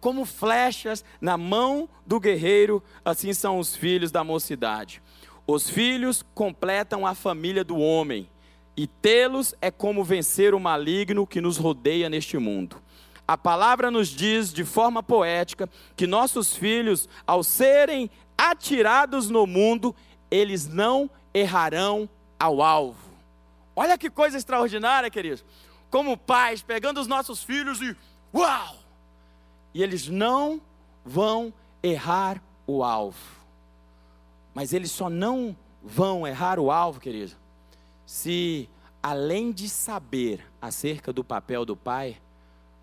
[0.00, 5.02] como flechas na mão do guerreiro, assim são os filhos da mocidade.
[5.46, 8.28] Os filhos completam a família do homem,
[8.76, 12.80] e tê-los é como vencer o maligno que nos rodeia neste mundo.
[13.28, 19.94] A palavra nos diz de forma poética que nossos filhos, ao serem atirados no mundo,
[20.30, 22.08] eles não errarão
[22.38, 23.10] ao alvo.
[23.76, 25.44] Olha que coisa extraordinária, queridos.
[25.90, 27.94] Como pais, pegando os nossos filhos e
[28.34, 28.79] uau!
[29.72, 30.60] E eles não
[31.04, 31.52] vão
[31.82, 33.18] errar o alvo.
[34.54, 37.36] Mas eles só não vão errar o alvo, querido,
[38.04, 38.68] se
[39.02, 42.20] além de saber acerca do papel do pai,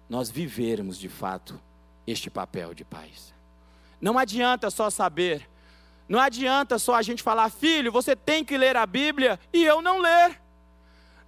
[0.10, 1.60] nós vivermos de fato
[2.06, 3.34] este papel de pais.
[4.00, 5.48] Não adianta só saber,
[6.08, 9.82] não adianta só a gente falar, filho, você tem que ler a Bíblia e eu
[9.82, 10.42] não ler.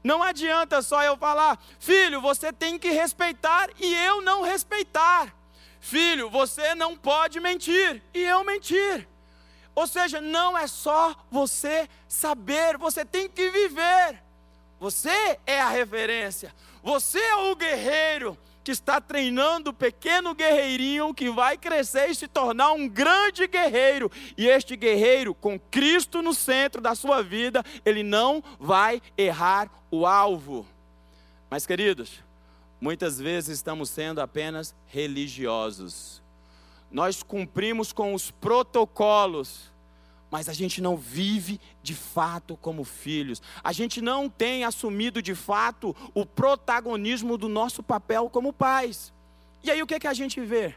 [0.02, 5.36] Não adianta só eu falar, filho, você tem que respeitar e eu não respeitar.
[5.80, 9.08] Filho, você não pode mentir e eu mentir.
[9.74, 14.22] Ou seja, não é só você saber, você tem que viver.
[14.80, 16.54] Você é a referência.
[16.84, 22.28] Você é o guerreiro que está treinando o pequeno guerreirinho que vai crescer e se
[22.28, 24.12] tornar um grande guerreiro.
[24.38, 30.06] E este guerreiro, com Cristo no centro da sua vida, ele não vai errar o
[30.06, 30.68] alvo.
[31.50, 32.22] Mas, queridos,
[32.80, 36.22] muitas vezes estamos sendo apenas religiosos.
[36.92, 39.72] Nós cumprimos com os protocolos,
[40.32, 43.42] mas a gente não vive de fato como filhos.
[43.64, 49.14] A gente não tem assumido de fato o protagonismo do nosso papel como pais.
[49.64, 50.76] E aí o que, é que a gente vê?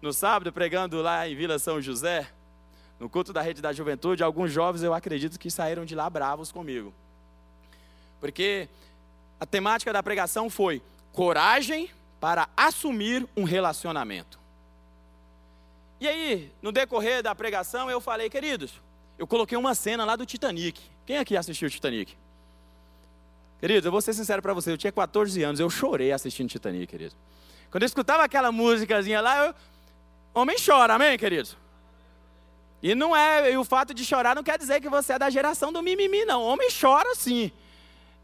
[0.00, 2.28] No sábado, pregando lá em Vila São José,
[2.98, 6.50] no culto da rede da juventude, alguns jovens eu acredito que saíram de lá bravos
[6.50, 6.92] comigo.
[8.20, 8.68] Porque
[9.38, 14.38] a temática da pregação foi coragem para assumir um relacionamento.
[16.00, 18.80] E aí, no decorrer da pregação, eu falei, queridos,
[19.18, 20.80] eu coloquei uma cena lá do Titanic.
[21.06, 22.16] Quem aqui assistiu o Titanic?
[23.60, 26.86] Queridos, eu vou ser sincero para vocês, eu tinha 14 anos, eu chorei assistindo Titanic,
[26.86, 27.16] queridos.
[27.70, 29.54] Quando eu escutava aquela músicazinha lá, eu...
[30.34, 31.56] homem chora, amém, queridos?
[32.82, 35.30] E não é, e o fato de chorar não quer dizer que você é da
[35.30, 36.42] geração do mimimi, não.
[36.42, 37.50] Homem chora sim.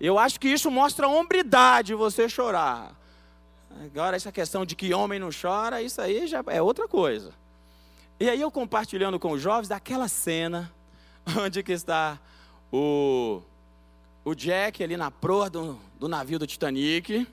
[0.02, 2.92] Eu acho que isso mostra hombridade, você chorar.
[3.84, 7.32] Agora, essa questão de que homem não chora, isso aí já é outra coisa.
[8.18, 10.72] E aí eu compartilhando com os jovens daquela cena
[11.38, 12.18] onde que está
[12.72, 13.42] o,
[14.24, 17.24] o Jack ali na proa do, do navio do Titanic.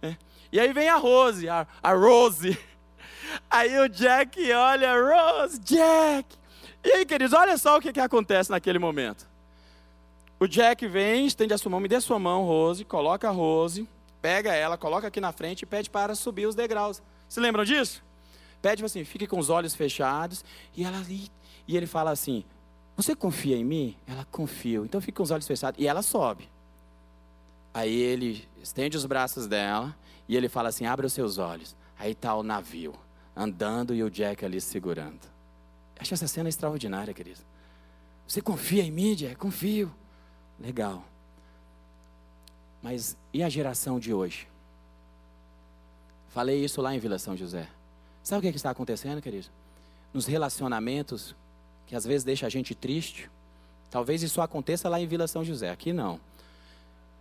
[0.00, 0.16] Né?
[0.50, 2.58] E aí vem a Rose, a, a Rose.
[3.50, 6.36] Aí o Jack olha, Rose, Jack.
[6.84, 9.26] E aí, queridos, olha só o que, que acontece naquele momento.
[10.42, 13.88] O Jack vem, estende a sua mão, me dê sua mão, Rose, coloca a Rose,
[14.20, 17.00] pega ela, coloca aqui na frente e pede para subir os degraus.
[17.28, 18.02] Se lembram disso?
[18.60, 20.44] Pede assim, fique com os olhos fechados.
[20.76, 21.30] E ela ali,
[21.68, 22.44] e ele fala assim:
[22.96, 23.96] Você confia em mim?
[24.04, 24.78] Ela confia.
[24.78, 25.80] Então fique com os olhos fechados.
[25.80, 26.50] E ela sobe.
[27.72, 29.96] Aí ele estende os braços dela
[30.28, 31.76] e ele fala assim: Abre os seus olhos.
[31.96, 32.94] Aí está o navio
[33.36, 35.20] andando e o Jack ali segurando.
[36.00, 37.38] Acho essa cena extraordinária, querido.
[38.26, 39.36] Você confia em mim, Jack?
[39.36, 40.01] Confio.
[40.58, 41.04] Legal.
[42.82, 44.48] Mas e a geração de hoje?
[46.30, 47.68] Falei isso lá em Vila São José.
[48.22, 49.48] Sabe o que, é que está acontecendo, querido?
[50.12, 51.34] Nos relacionamentos,
[51.86, 53.30] que às vezes deixa a gente triste.
[53.90, 56.18] Talvez isso aconteça lá em Vila São José, aqui não.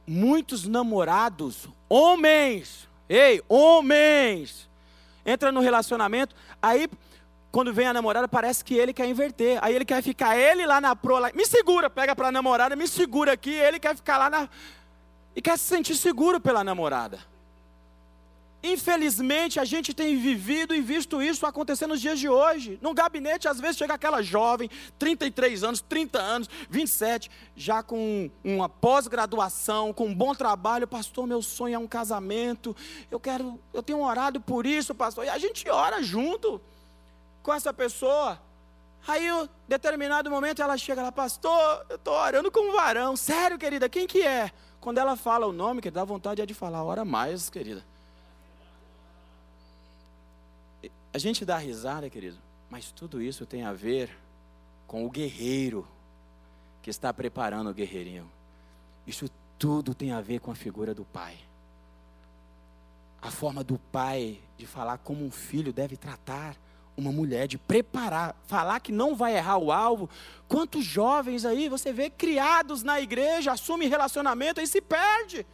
[0.08, 4.70] Muitos namorados, homens, ei, homens,
[5.26, 6.90] entra no relacionamento, aí
[7.52, 9.60] quando vem a namorada, parece que ele quer inverter.
[9.62, 12.88] Aí ele quer ficar ele lá na proa, me segura, pega para a namorada, me
[12.88, 14.50] segura aqui, ele quer ficar lá na
[15.36, 17.20] e quer se sentir seguro pela namorada.
[18.64, 22.78] Infelizmente, a gente tem vivido e visto isso acontecer nos dias de hoje.
[22.80, 28.70] No gabinete, às vezes, chega aquela jovem, 33 anos, 30 anos, 27, já com uma
[28.70, 30.88] pós-graduação, com um bom trabalho.
[30.88, 32.76] Pastor, meu sonho é um casamento.
[33.10, 35.26] Eu quero, eu tenho orado por isso, pastor.
[35.26, 36.62] E a gente ora junto
[37.42, 38.40] com essa pessoa.
[39.08, 43.16] Aí, em um determinado momento, ela chega lá, pastor, eu estou orando com um varão.
[43.16, 44.52] Sério, querida, quem que é?
[44.80, 47.84] Quando ela fala o nome, que dá vontade é de falar, ora mais, querida.
[51.14, 52.38] A gente dá risada, querido,
[52.70, 54.16] mas tudo isso tem a ver
[54.88, 55.88] com o guerreiro
[56.82, 58.30] que está preparando o guerreirinho.
[59.06, 61.38] Isso tudo tem a ver com a figura do pai.
[63.22, 66.56] A forma do pai de falar como um filho deve tratar
[66.96, 70.10] uma mulher, de preparar, falar que não vai errar o alvo.
[70.48, 75.46] Quantos jovens aí você vê criados na igreja, assume relacionamento e se perde?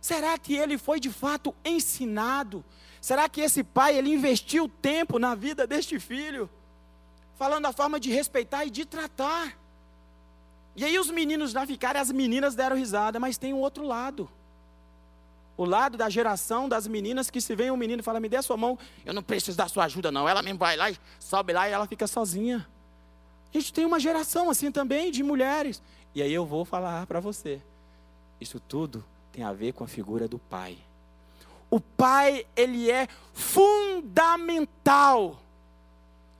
[0.00, 2.64] Será que ele foi de fato ensinado?
[3.00, 6.48] Será que esse pai ele investiu tempo na vida deste filho,
[7.36, 9.56] falando a forma de respeitar e de tratar?
[10.74, 14.28] E aí os meninos já ficaram, as meninas deram risada, mas tem um outro lado.
[15.56, 18.36] O lado da geração das meninas que se vem um menino e fala: "Me dê
[18.36, 20.28] a sua mão, eu não preciso da sua ajuda não".
[20.28, 22.66] Ela mesmo vai lá, sobe lá e ela fica sozinha.
[23.54, 25.82] A gente tem uma geração assim também de mulheres.
[26.14, 27.60] E aí eu vou falar para você.
[28.40, 30.78] Isso tudo tem a ver com a figura do pai
[31.72, 34.12] o pai ele é fundamental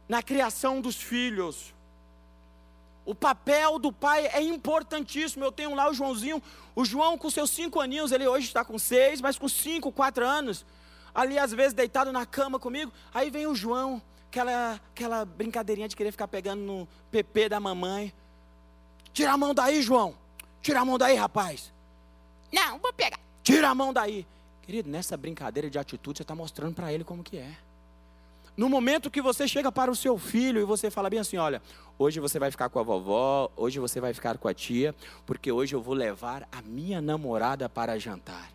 [0.06, 1.74] na criação dos filhos.
[3.04, 5.44] O papel do pai é importantíssimo.
[5.44, 6.42] Eu tenho lá o Joãozinho,
[6.74, 10.26] o João com seus cinco aninhos, ele hoje está com seis, mas com cinco, quatro
[10.26, 10.64] anos,
[11.14, 12.92] ali às vezes deitado na cama comigo.
[13.12, 18.12] Aí vem o João, aquela, aquela brincadeirinha de querer ficar pegando no PP da mamãe.
[19.12, 20.14] Tira a mão daí, João.
[20.62, 21.72] Tira a mão daí, rapaz.
[22.52, 23.18] Não, vou pegar.
[23.42, 24.26] Tira a mão daí.
[24.62, 27.56] Querido, nessa brincadeira de atitude, você está mostrando para ele como que é.
[28.56, 31.62] No momento que você chega para o seu filho e você fala bem assim: olha,
[31.98, 34.94] hoje você vai ficar com a vovó, hoje você vai ficar com a tia,
[35.24, 38.50] porque hoje eu vou levar a minha namorada para jantar.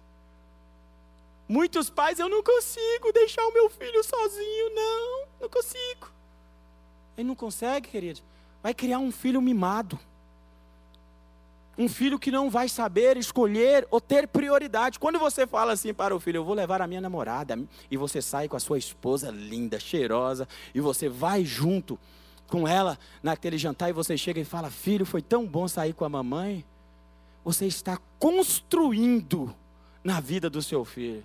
[1.49, 6.11] Muitos pais, eu não consigo deixar o meu filho sozinho, não, não consigo.
[7.17, 8.19] Ele não consegue, querido.
[8.61, 9.97] Vai criar um filho mimado.
[11.77, 14.97] Um filho que não vai saber escolher ou ter prioridade.
[14.97, 17.57] Quando você fala assim para o filho, eu vou levar a minha namorada,
[17.91, 21.99] e você sai com a sua esposa linda, cheirosa, e você vai junto
[22.47, 26.03] com ela naquele jantar, e você chega e fala: Filho, foi tão bom sair com
[26.03, 26.65] a mamãe.
[27.45, 29.55] Você está construindo
[30.03, 31.23] na vida do seu filho,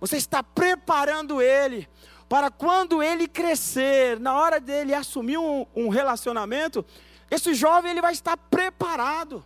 [0.00, 1.88] você está preparando ele
[2.28, 6.84] para quando ele crescer, na hora dele assumir um, um relacionamento,
[7.30, 9.44] esse jovem ele vai estar preparado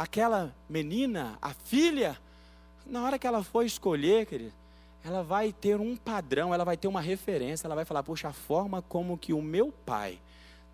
[0.00, 2.18] aquela menina, a filha,
[2.86, 4.54] na hora que ela for escolher, querido,
[5.04, 8.32] ela vai ter um padrão, ela vai ter uma referência, ela vai falar, poxa, a
[8.32, 10.18] forma como que o meu pai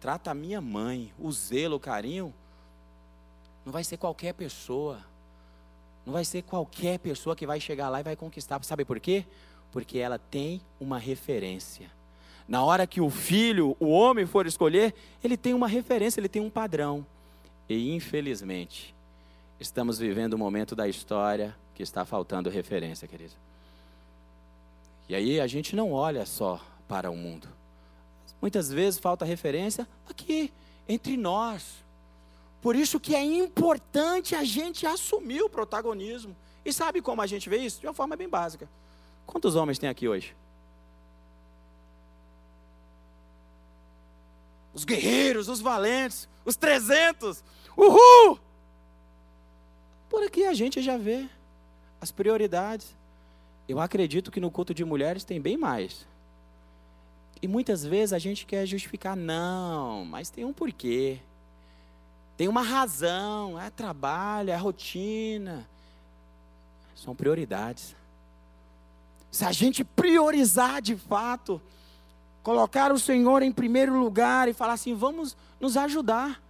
[0.01, 2.33] trata a minha mãe, o zelo, o carinho,
[3.65, 5.01] não vai ser qualquer pessoa.
[6.05, 8.63] Não vai ser qualquer pessoa que vai chegar lá e vai conquistar.
[8.63, 9.27] Sabe por quê?
[9.73, 11.91] Porque ela tem uma referência.
[12.47, 16.41] Na hora que o filho, o homem for escolher, ele tem uma referência, ele tem
[16.41, 17.05] um padrão.
[17.69, 18.95] E infelizmente,
[19.59, 23.35] estamos vivendo um momento da história que está faltando referência, querido.
[25.09, 27.49] E aí a gente não olha só para o mundo.
[28.41, 30.53] Muitas vezes falta referência aqui,
[30.89, 31.85] entre nós.
[32.61, 36.37] Por isso que é importante a gente assumir o protagonismo.
[36.65, 37.81] E sabe como a gente vê isso?
[37.81, 38.69] De uma forma bem básica.
[39.25, 40.35] Quantos homens tem aqui hoje?
[44.75, 47.43] Os guerreiros, os valentes, os trezentos.
[47.77, 48.41] Uhul!
[50.09, 51.29] Por aqui a gente já vê
[52.01, 52.95] as prioridades.
[53.69, 56.07] Eu acredito que no culto de mulheres tem bem mais.
[57.43, 61.21] E muitas vezes a gente quer justificar, não, mas tem um porquê.
[62.37, 65.69] Tem uma razão, é trabalho, é rotina.
[66.95, 67.95] São prioridades.
[69.31, 71.61] Se a gente priorizar de fato,
[72.43, 76.41] colocar o Senhor em primeiro lugar e falar assim, vamos nos ajudar.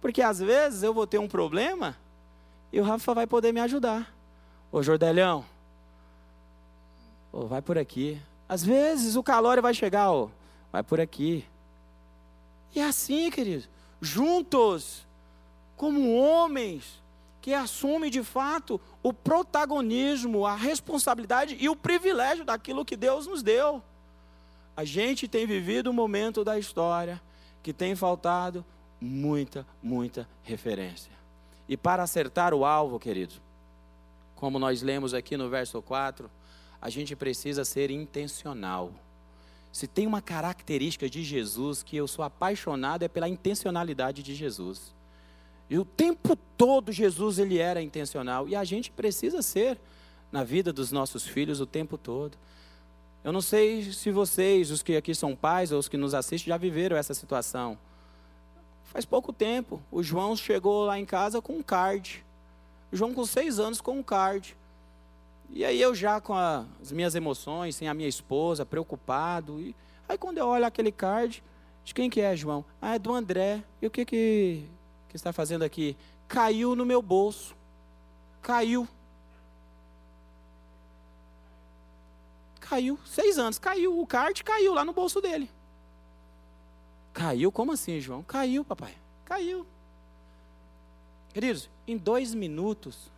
[0.00, 1.96] Porque às vezes eu vou ter um problema
[2.72, 4.12] e o Rafa vai poder me ajudar.
[4.70, 5.44] Ô Jordelhão,
[7.30, 8.20] ô, vai por aqui.
[8.48, 10.28] Às vezes o calor vai chegar, ó,
[10.72, 11.44] vai por aqui.
[12.74, 13.68] E é assim, querido,
[14.00, 15.06] juntos,
[15.76, 17.02] como homens
[17.42, 23.42] que assumem de fato o protagonismo, a responsabilidade e o privilégio daquilo que Deus nos
[23.42, 23.82] deu.
[24.76, 27.20] A gente tem vivido um momento da história
[27.62, 28.64] que tem faltado
[29.00, 31.12] muita, muita referência.
[31.72, 33.40] E para acertar o alvo, queridos,
[34.34, 36.30] como nós lemos aqui no verso 4,
[36.78, 38.92] a gente precisa ser intencional.
[39.72, 44.94] Se tem uma característica de Jesus que eu sou apaixonado é pela intencionalidade de Jesus.
[45.70, 49.78] E o tempo todo Jesus ele era intencional e a gente precisa ser
[50.30, 52.36] na vida dos nossos filhos o tempo todo.
[53.24, 56.50] Eu não sei se vocês, os que aqui são pais ou os que nos assistem,
[56.50, 57.78] já viveram essa situação.
[58.92, 62.22] Faz pouco tempo, o João chegou lá em casa com um card.
[62.92, 64.54] O João com seis anos com um card.
[65.48, 69.58] E aí eu já com a, as minhas emoções, sem a minha esposa, preocupado.
[69.58, 69.74] E
[70.06, 71.42] aí quando eu olho aquele card,
[71.82, 72.66] de quem que é, João?
[72.82, 73.64] Ah, é do André.
[73.80, 74.68] E o que que,
[75.08, 75.96] que está fazendo aqui?
[76.28, 77.56] Caiu no meu bolso.
[78.42, 78.86] Caiu.
[82.60, 82.98] Caiu.
[83.06, 83.98] Seis anos, caiu.
[83.98, 85.48] O card caiu lá no bolso dele.
[87.12, 87.52] Caiu?
[87.52, 88.22] Como assim, João?
[88.22, 88.94] Caiu, papai.
[89.24, 89.66] Caiu.
[91.32, 93.10] Queridos, em dois minutos,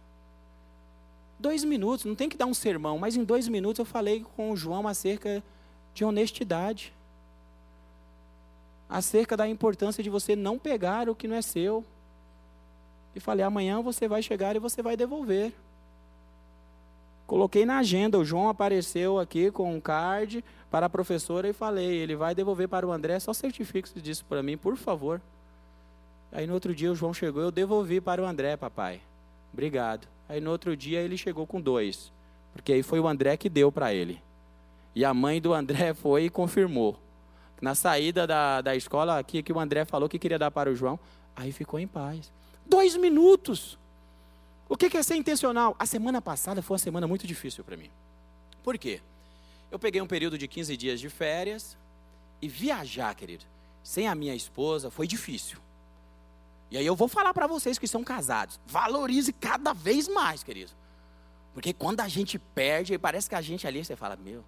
[1.39, 4.51] dois minutos, não tem que dar um sermão, mas em dois minutos eu falei com
[4.51, 5.43] o João acerca
[5.93, 6.93] de honestidade,
[8.89, 11.85] acerca da importância de você não pegar o que não é seu.
[13.15, 15.53] E falei: amanhã você vai chegar e você vai devolver.
[17.27, 21.97] Coloquei na agenda, o João apareceu aqui com um card para a professora e falei,
[21.97, 25.21] ele vai devolver para o André, só certifique disso para mim, por favor.
[26.31, 29.01] Aí no outro dia o João chegou, eu devolvi para o André, papai.
[29.53, 30.07] Obrigado.
[30.29, 32.13] Aí no outro dia ele chegou com dois,
[32.53, 34.21] porque aí foi o André que deu para ele.
[34.95, 36.99] E a mãe do André foi e confirmou.
[37.61, 40.75] Na saída da, da escola, aqui que o André falou que queria dar para o
[40.75, 40.99] João,
[41.35, 42.31] aí ficou em paz.
[42.67, 43.79] Dois minutos.
[44.69, 45.77] O que é ser intencional?
[45.79, 47.91] A semana passada foi uma semana muito difícil para mim.
[48.63, 49.01] Por quê?
[49.71, 51.77] Eu peguei um período de 15 dias de férias
[52.41, 53.45] e viajar, querido,
[53.83, 55.59] sem a minha esposa foi difícil.
[56.71, 60.73] E aí eu vou falar para vocês que são casados, valorize cada vez mais, querido.
[61.53, 64.43] Porque quando a gente perde, parece que a gente ali, você fala, meu,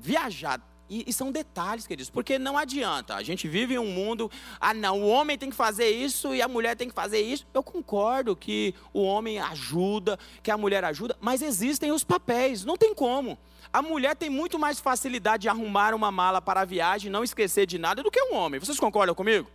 [0.00, 3.14] viajar e, e, são detalhes, queridos, porque não adianta.
[3.14, 4.30] A gente vive em um mundo,
[4.60, 7.46] ah, não, o homem tem que fazer isso e a mulher tem que fazer isso.
[7.52, 12.76] Eu concordo que o homem ajuda, que a mulher ajuda, mas existem os papéis, não
[12.76, 13.38] tem como.
[13.72, 17.66] A mulher tem muito mais facilidade de arrumar uma mala para a viagem, não esquecer
[17.66, 18.58] de nada, do que um homem.
[18.58, 19.50] Vocês concordam comigo?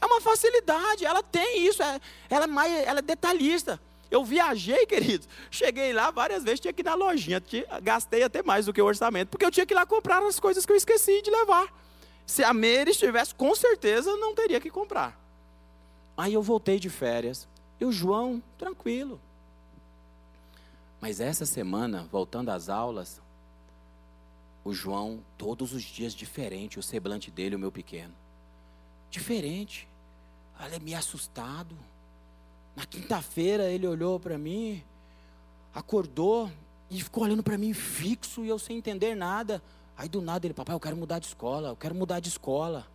[0.00, 3.80] É uma facilidade, ela tem isso, é, ela, é mais, ela é detalhista.
[4.14, 5.26] Eu viajei, querido.
[5.50, 7.42] Cheguei lá várias vezes, tinha que ir na lojinha.
[7.82, 10.38] Gastei até mais do que o orçamento, porque eu tinha que ir lá comprar as
[10.38, 11.66] coisas que eu esqueci de levar.
[12.24, 15.20] Se a Meire estivesse, com certeza não teria que comprar.
[16.16, 17.48] Aí eu voltei de férias.
[17.80, 19.20] E o João, tranquilo.
[21.00, 23.20] Mas essa semana, voltando às aulas,
[24.64, 28.14] o João, todos os dias diferente, o semblante dele, o meu pequeno.
[29.10, 29.88] Diferente.
[30.60, 31.76] Olha, me assustado.
[32.76, 34.82] Na quinta-feira ele olhou para mim,
[35.72, 36.50] acordou
[36.90, 39.62] e ficou olhando para mim fixo e eu sem entender nada.
[39.96, 42.86] Aí do nada ele, papai, eu quero mudar de escola, eu quero mudar de escola.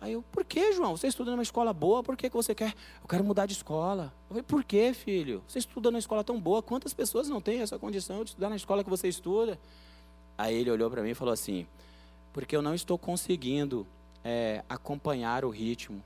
[0.00, 0.96] Aí eu, por que, João?
[0.96, 2.74] Você estuda numa escola boa, por que, que você quer?
[3.02, 4.12] Eu quero mudar de escola.
[4.24, 5.42] Eu falei, por que, filho?
[5.46, 8.56] Você estuda numa escola tão boa, quantas pessoas não têm essa condição de estudar na
[8.56, 9.58] escola que você estuda?
[10.38, 11.66] Aí ele olhou para mim e falou assim:
[12.32, 13.86] porque eu não estou conseguindo
[14.24, 16.02] é, acompanhar o ritmo.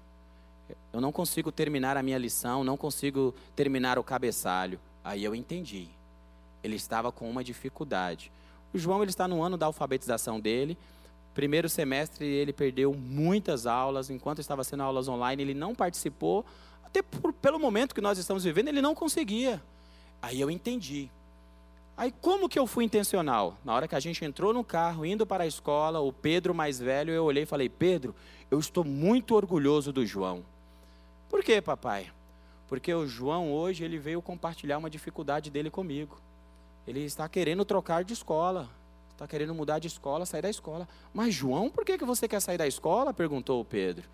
[0.92, 4.78] Eu não consigo terminar a minha lição, não consigo terminar o cabeçalho.
[5.02, 5.88] Aí eu entendi.
[6.62, 8.30] Ele estava com uma dificuldade.
[8.72, 10.78] O João ele está no ano da alfabetização dele.
[11.34, 16.44] Primeiro semestre ele perdeu muitas aulas, enquanto estava sendo aulas online, ele não participou,
[16.84, 19.60] até por, pelo momento que nós estamos vivendo, ele não conseguia.
[20.22, 21.10] Aí eu entendi.
[21.96, 23.58] Aí como que eu fui intencional?
[23.64, 26.78] Na hora que a gente entrou no carro, indo para a escola, o Pedro mais
[26.78, 28.14] velho, eu olhei e falei: "Pedro,
[28.48, 30.44] eu estou muito orgulhoso do João".
[31.34, 32.12] Por quê, papai?
[32.68, 36.16] Porque o João hoje ele veio compartilhar uma dificuldade dele comigo.
[36.86, 38.70] Ele está querendo trocar de escola,
[39.10, 40.88] está querendo mudar de escola, sair da escola.
[41.12, 43.12] Mas João, por que, que você quer sair da escola?
[43.12, 44.08] perguntou o Pedro.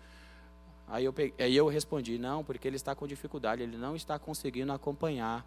[0.87, 4.17] Aí eu, peguei, aí eu respondi: não, porque ele está com dificuldade, ele não está
[4.17, 5.45] conseguindo acompanhar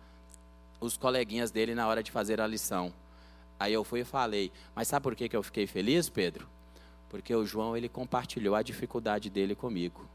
[0.78, 2.94] os coleguinhas dele na hora de fazer a lição.
[3.58, 6.46] Aí eu fui e falei, mas sabe por que, que eu fiquei feliz, Pedro?
[7.08, 10.13] Porque o João, ele compartilhou a dificuldade dele comigo.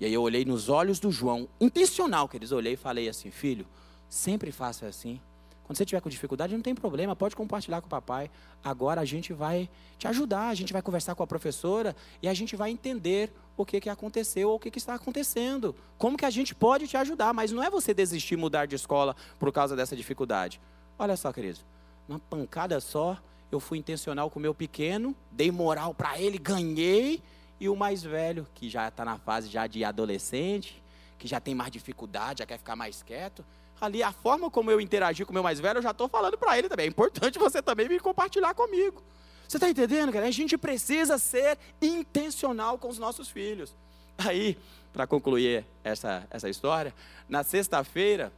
[0.00, 3.30] E aí eu olhei nos olhos do João, intencional que eles olhei e falei assim,
[3.30, 3.66] filho,
[4.08, 5.20] sempre faça assim.
[5.64, 8.30] Quando você tiver com dificuldade, não tem problema, pode compartilhar com o papai.
[8.62, 9.68] Agora a gente vai
[9.98, 13.64] te ajudar, a gente vai conversar com a professora e a gente vai entender o
[13.64, 15.74] que, que aconteceu ou o que, que está acontecendo.
[15.96, 19.16] Como que a gente pode te ajudar, mas não é você desistir, mudar de escola
[19.38, 20.60] por causa dessa dificuldade.
[20.98, 21.60] Olha só, querido,
[22.06, 23.16] uma pancada só,
[23.50, 27.22] eu fui intencional com o meu pequeno, dei moral para ele, ganhei,
[27.64, 30.82] e o mais velho, que já está na fase já de adolescente,
[31.18, 33.42] que já tem mais dificuldade, já quer ficar mais quieto,
[33.80, 36.36] ali a forma como eu interagi com o meu mais velho, eu já estou falando
[36.36, 36.84] para ele também.
[36.84, 39.02] É importante você também me compartilhar comigo.
[39.48, 40.26] Você está entendendo, cara?
[40.26, 43.74] A gente precisa ser intencional com os nossos filhos.
[44.18, 44.58] Aí,
[44.92, 46.94] para concluir essa, essa história,
[47.26, 48.30] na sexta-feira,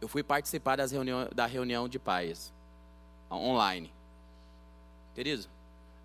[0.00, 2.50] eu fui participar das reunião, da reunião de pais,
[3.30, 3.92] online.
[5.14, 5.46] Querido,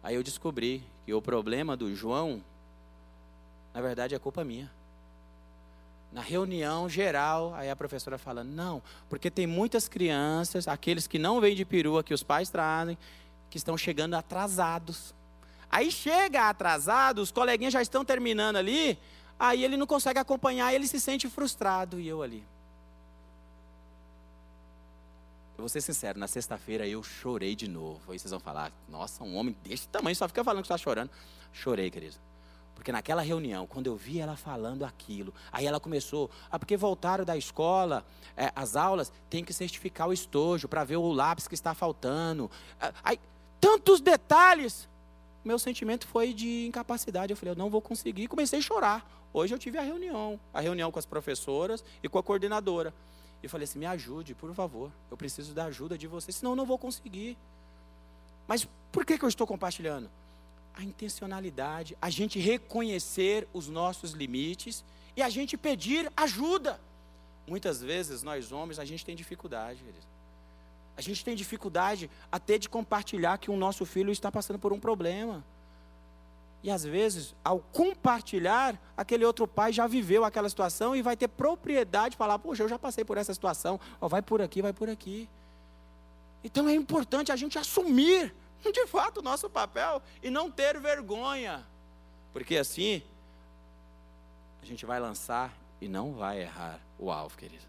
[0.03, 2.43] aí eu descobri que o problema do João,
[3.73, 4.69] na verdade, é culpa minha.
[6.11, 11.39] Na reunião geral, aí a professora fala: não, porque tem muitas crianças, aqueles que não
[11.39, 12.97] vêm de perua, que os pais trazem,
[13.49, 15.15] que estão chegando atrasados.
[15.71, 18.99] Aí chega atrasado, os coleguinhas já estão terminando ali,
[19.39, 22.43] aí ele não consegue acompanhar, ele se sente frustrado e eu ali.
[25.57, 28.11] Eu vou ser sincero, na sexta-feira eu chorei de novo.
[28.11, 31.09] Aí vocês vão falar, nossa, um homem desse tamanho só fica falando que está chorando.
[31.51, 32.15] Chorei, querido.
[32.75, 37.25] Porque naquela reunião, quando eu vi ela falando aquilo, aí ela começou, ah, porque voltaram
[37.25, 38.05] da escola,
[38.35, 42.51] é, as aulas, tem que certificar o estojo para ver o lápis que está faltando.
[42.79, 43.19] Ah, aí,
[43.59, 44.87] tantos detalhes.
[45.43, 47.31] Meu sentimento foi de incapacidade.
[47.31, 48.27] Eu falei, eu não vou conseguir.
[48.27, 49.09] Comecei a chorar.
[49.33, 52.93] Hoje eu tive a reunião, a reunião com as professoras e com a coordenadora.
[53.41, 54.91] E falei assim: me ajude, por favor.
[55.09, 57.37] Eu preciso da ajuda de vocês, senão eu não vou conseguir.
[58.47, 60.09] Mas por que, que eu estou compartilhando?
[60.73, 64.83] A intencionalidade, a gente reconhecer os nossos limites
[65.15, 66.79] e a gente pedir ajuda.
[67.47, 69.83] Muitas vezes nós homens a gente tem dificuldade.
[70.95, 74.79] A gente tem dificuldade até de compartilhar que o nosso filho está passando por um
[74.79, 75.43] problema.
[76.63, 81.27] E às vezes, ao compartilhar, aquele outro pai já viveu aquela situação e vai ter
[81.27, 84.73] propriedade de falar: Poxa, eu já passei por essa situação, oh, vai por aqui, vai
[84.73, 85.29] por aqui.
[86.43, 88.33] Então é importante a gente assumir,
[88.63, 91.65] de fato, o nosso papel e não ter vergonha,
[92.33, 93.01] porque assim
[94.61, 97.63] a gente vai lançar e não vai errar o alvo, querido.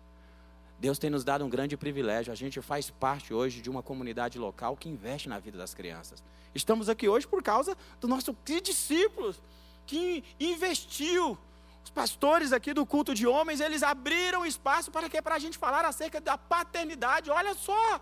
[0.79, 2.33] Deus tem nos dado um grande privilégio.
[2.33, 6.23] A gente faz parte hoje de uma comunidade local que investe na vida das crianças.
[6.55, 9.41] Estamos aqui hoje por causa do nosso discípulos
[9.87, 11.37] que investiu.
[11.85, 15.59] Os pastores aqui do culto de homens, eles abriram espaço para que para a gente
[15.59, 17.31] falar acerca da paternidade.
[17.31, 18.01] Olha só,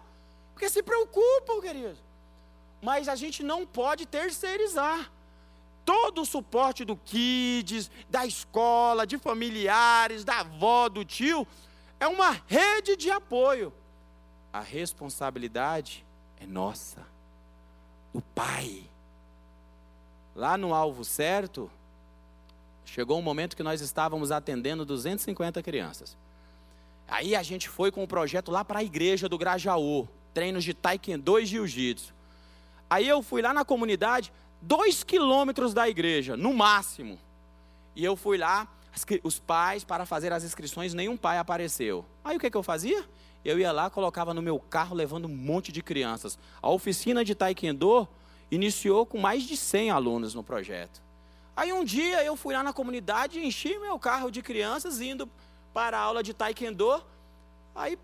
[0.53, 1.99] porque se preocupam, queridos.
[2.83, 5.11] Mas a gente não pode terceirizar.
[5.85, 11.47] Todo o suporte do kids, da escola, de familiares, da avó, do tio,
[11.99, 13.73] é uma rede de apoio.
[14.53, 16.05] A responsabilidade
[16.41, 17.07] é nossa,
[18.13, 18.85] do pai.
[20.35, 21.71] Lá no alvo certo,
[22.85, 26.17] chegou um momento que nós estávamos atendendo 250 crianças.
[27.09, 30.65] Aí a gente foi com o um projeto lá para a igreja do Grajaú, treinos
[30.65, 32.15] de taekwondo e jiu-jitsu.
[32.89, 37.19] Aí eu fui lá na comunidade, dois quilômetros da igreja, no máximo.
[37.95, 38.69] E eu fui lá,
[39.23, 42.05] os pais, para fazer as inscrições, nenhum pai apareceu.
[42.25, 43.05] Aí o que, que eu fazia?
[43.45, 46.39] Eu ia lá, colocava no meu carro, levando um monte de crianças.
[46.61, 48.09] A oficina de taekwondo
[48.51, 51.01] iniciou com mais de 100 alunos no projeto.
[51.57, 55.29] Aí um dia eu fui lá na comunidade, enchi meu carro de crianças, indo
[55.73, 57.03] para a aula de taekwondo.
[57.75, 57.99] Aí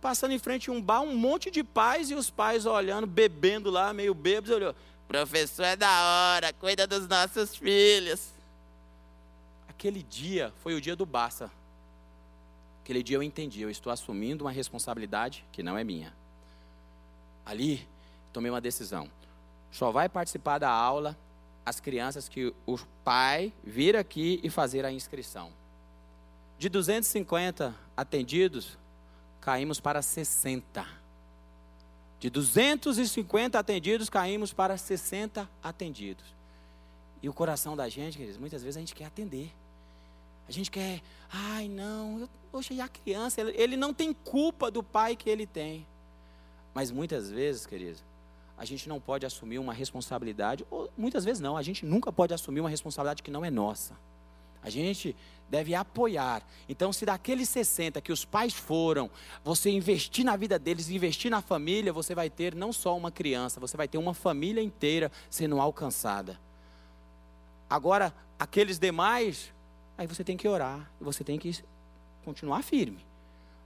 [0.00, 3.70] passando em frente a um bar, um monte de pais e os pais olhando, bebendo
[3.70, 4.74] lá, meio bêbados, olhou,
[5.08, 8.33] professor é da hora, cuida dos nossos filhos.
[9.76, 11.50] Aquele dia foi o dia do Bassa.
[12.82, 16.14] Aquele dia eu entendi, eu estou assumindo uma responsabilidade que não é minha.
[17.44, 17.86] Ali,
[18.32, 19.10] tomei uma decisão.
[19.70, 21.16] Só vai participar da aula
[21.64, 25.50] as crianças que o pai vir aqui e fazer a inscrição.
[26.58, 28.78] De 250 atendidos,
[29.40, 30.86] caímos para 60.
[32.20, 36.24] De 250 atendidos, caímos para 60 atendidos.
[37.22, 39.50] E o coração da gente, queridos, muitas vezes a gente quer atender.
[40.48, 43.40] A gente quer, ai não, eu, poxa, e a criança?
[43.40, 45.86] Ele, não tem culpa do pai que ele tem.
[46.74, 48.04] Mas muitas vezes, queridos,
[48.56, 52.34] a gente não pode assumir uma responsabilidade, ou muitas vezes não, a gente nunca pode
[52.34, 53.96] assumir uma responsabilidade que não é nossa.
[54.62, 55.14] A gente
[55.48, 56.42] deve apoiar.
[56.68, 59.10] Então, se daqueles 60 que os pais foram,
[59.44, 63.60] você investir na vida deles, investir na família, você vai ter não só uma criança,
[63.60, 66.40] você vai ter uma família inteira sendo alcançada.
[67.68, 69.53] Agora, aqueles demais,
[69.96, 71.62] aí você tem que orar, você tem que
[72.24, 73.04] continuar firme.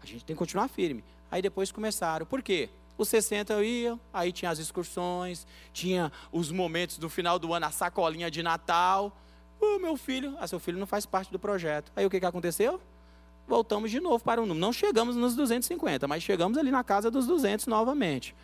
[0.02, 1.04] A gente tem que continuar firme.
[1.30, 2.24] Aí depois começaram.
[2.26, 2.68] Por quê?
[2.96, 7.70] Os 60 iam, aí tinha as excursões, tinha os momentos do final do ano, a
[7.70, 9.16] sacolinha de Natal.
[9.60, 11.92] O meu filho, ah, seu filho não faz parte do projeto.
[11.94, 12.80] Aí o que, que aconteceu?
[13.46, 14.60] Voltamos de novo para o número.
[14.60, 18.34] Não chegamos nos 250, mas chegamos ali na casa dos 200 novamente.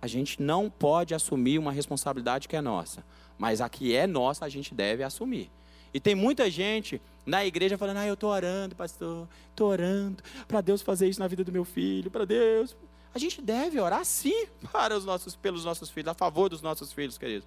[0.00, 3.04] A gente não pode assumir uma responsabilidade que é nossa,
[3.36, 5.50] mas a que é nossa a gente deve assumir.
[5.92, 10.60] E tem muita gente na igreja falando: ah, eu estou orando, pastor, estou orando para
[10.60, 12.76] Deus fazer isso na vida do meu filho, para Deus.
[13.14, 16.92] A gente deve orar sim para os nossos, pelos nossos filhos, a favor dos nossos
[16.92, 17.46] filhos, queridos.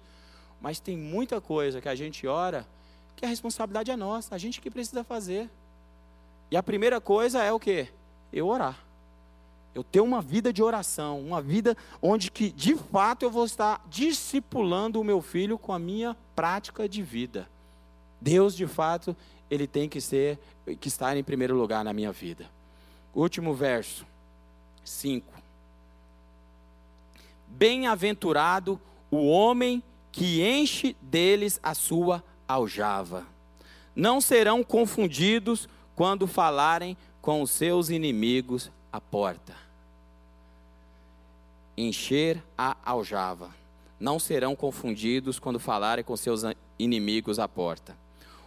[0.60, 2.66] Mas tem muita coisa que a gente ora
[3.16, 5.48] que a responsabilidade é nossa, a gente que precisa fazer.
[6.50, 7.88] E a primeira coisa é o que?
[8.32, 8.78] Eu orar.
[9.74, 13.82] Eu ter uma vida de oração, uma vida onde que de fato eu vou estar
[13.88, 17.48] discipulando o meu filho com a minha prática de vida.
[18.22, 19.16] Deus de fato,
[19.50, 20.38] ele tem que ser
[20.78, 22.48] que estar em primeiro lugar na minha vida.
[23.12, 24.06] Último verso
[24.84, 25.26] 5.
[27.48, 33.26] Bem-aventurado o homem que enche deles a sua aljava.
[33.94, 39.56] Não serão confundidos quando falarem com os seus inimigos à porta.
[41.76, 43.50] Encher a aljava.
[43.98, 46.42] Não serão confundidos quando falarem com seus
[46.78, 48.00] inimigos à porta.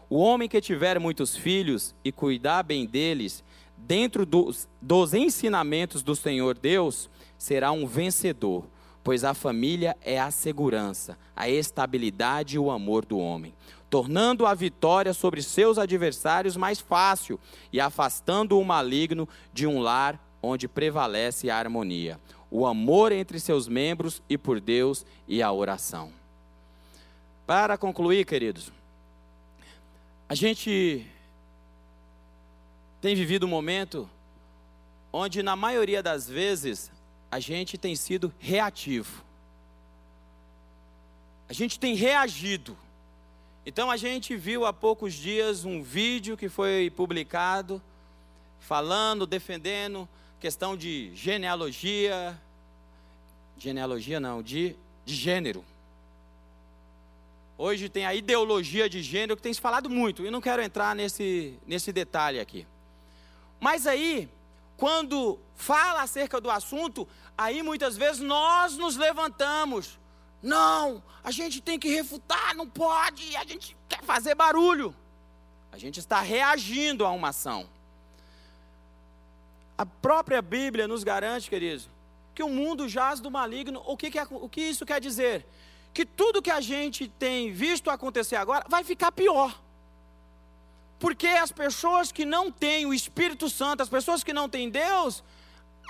[0.10, 3.44] O homem que tiver muitos filhos e cuidar bem deles,
[3.78, 8.66] dentro dos, dos ensinamentos do Senhor Deus, será um vencedor,
[9.04, 13.54] pois a família é a segurança, a estabilidade e o amor do homem
[13.96, 17.40] tornando a vitória sobre seus adversários mais fácil
[17.72, 22.20] e afastando o maligno de um lar onde prevalece a harmonia,
[22.52, 26.12] o amor entre seus membros e por Deus e a oração.
[27.48, 28.70] Para concluir, queridos,
[30.28, 31.06] a gente
[33.00, 34.10] tem vivido um momento
[35.14, 36.92] onde, na maioria das vezes,
[37.32, 39.24] a gente tem sido reativo.
[41.48, 42.76] A gente tem reagido.
[43.66, 47.82] Então a gente viu há poucos dias um vídeo que foi publicado
[48.60, 50.10] falando, defendendo
[50.40, 52.40] questão de genealogia,
[53.58, 55.64] genealogia não, de, de gênero.
[57.58, 60.96] Hoje tem a ideologia de gênero que tem se falado muito, e não quero entrar
[60.96, 62.68] nesse, nesse detalhe aqui.
[63.60, 64.30] Mas aí,
[64.76, 69.98] quando fala acerca do assunto, aí muitas vezes nós nos levantamos
[70.46, 74.96] não, a gente tem que refutar, não pode, a gente quer fazer barulho.
[75.72, 77.68] A gente está reagindo a uma ação.
[79.76, 81.90] A própria Bíblia nos garante, queridos,
[82.36, 83.82] que o mundo jaz do maligno.
[83.88, 85.48] O que, que é, o que isso quer dizer?
[85.96, 89.58] Que tudo que a gente tem visto acontecer agora vai ficar pior.
[91.00, 95.24] Porque as pessoas que não têm o Espírito Santo, as pessoas que não têm Deus,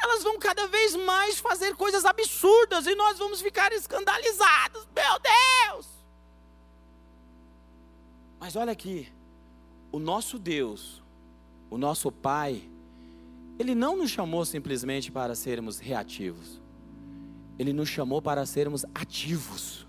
[0.04, 4.88] elas vão cada vez mais fazer coisas absurdas e nós vamos ficar escandalizados.
[4.96, 5.88] Meu Deus!
[8.40, 9.12] Mas olha aqui,
[9.92, 11.02] o nosso Deus,
[11.68, 12.70] o nosso Pai,
[13.58, 16.62] Ele não nos chamou simplesmente para sermos reativos,
[17.58, 19.85] Ele nos chamou para sermos ativos.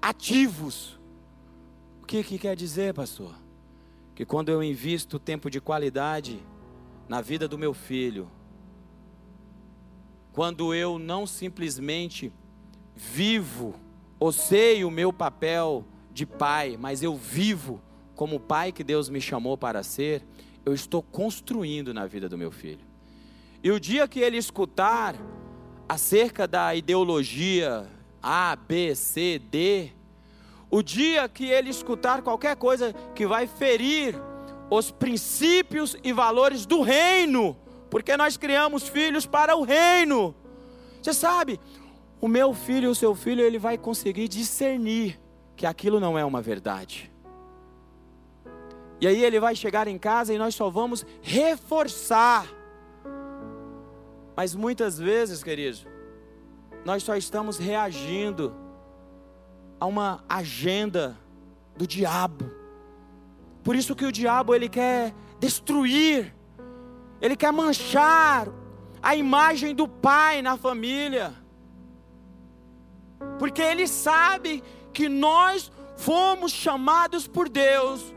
[0.00, 0.98] Ativos.
[2.02, 3.34] O que, que quer dizer, pastor?
[4.14, 6.42] Que quando eu invisto tempo de qualidade
[7.08, 8.30] na vida do meu filho,
[10.32, 12.32] quando eu não simplesmente
[12.94, 13.74] vivo
[14.18, 17.80] ou sei o meu papel de pai, mas eu vivo
[18.14, 20.24] como pai que Deus me chamou para ser,
[20.64, 22.84] eu estou construindo na vida do meu filho.
[23.62, 25.14] E o dia que ele escutar
[25.88, 27.88] acerca da ideologia
[28.28, 29.92] A, B, C, D,
[30.68, 34.20] o dia que ele escutar qualquer coisa que vai ferir
[34.68, 37.56] os princípios e valores do reino,
[37.88, 40.34] porque nós criamos filhos para o reino.
[41.00, 41.60] Você sabe,
[42.20, 45.20] o meu filho e o seu filho, ele vai conseguir discernir
[45.54, 47.12] que aquilo não é uma verdade.
[49.00, 52.44] E aí ele vai chegar em casa e nós só vamos reforçar.
[54.34, 55.86] Mas muitas vezes, queridos,
[56.86, 58.54] nós só estamos reagindo
[59.78, 61.18] a uma agenda
[61.76, 62.50] do diabo.
[63.62, 66.34] Por isso que o diabo ele quer destruir
[67.20, 68.48] ele quer manchar
[69.02, 71.34] a imagem do pai na família.
[73.38, 74.62] Porque ele sabe
[74.92, 78.14] que nós fomos chamados por Deus,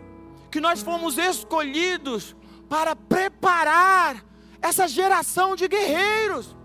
[0.51, 2.35] que nós fomos escolhidos
[2.67, 4.23] para preparar
[4.61, 6.55] essa geração de guerreiros.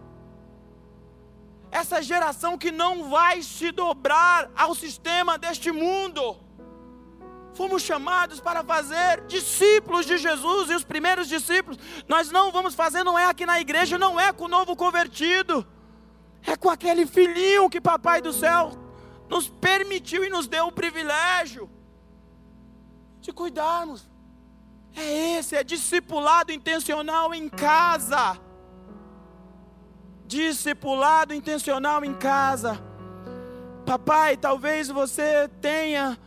[1.80, 6.36] Essa geração que não vai se dobrar ao sistema deste mundo.
[7.52, 11.76] Fomos chamados para fazer discípulos de Jesus e os primeiros discípulos.
[12.06, 15.66] Nós não vamos fazer, não é aqui na igreja, não é com o novo convertido.
[16.44, 18.70] É com aquele filhinho que Papai do céu
[19.28, 21.68] nos permitiu e nos deu o privilégio
[23.20, 24.08] de cuidarmos.
[24.94, 28.38] É esse, é discipulado intencional em casa.
[30.26, 32.82] Discipulado intencional em casa.
[33.84, 36.18] Papai, talvez você tenha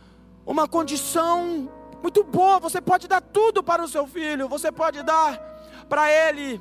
[0.46, 1.68] uma condição
[2.02, 2.60] muito boa.
[2.60, 4.48] Você pode dar tudo para o seu filho.
[4.48, 5.38] Você pode dar
[5.88, 6.60] para ele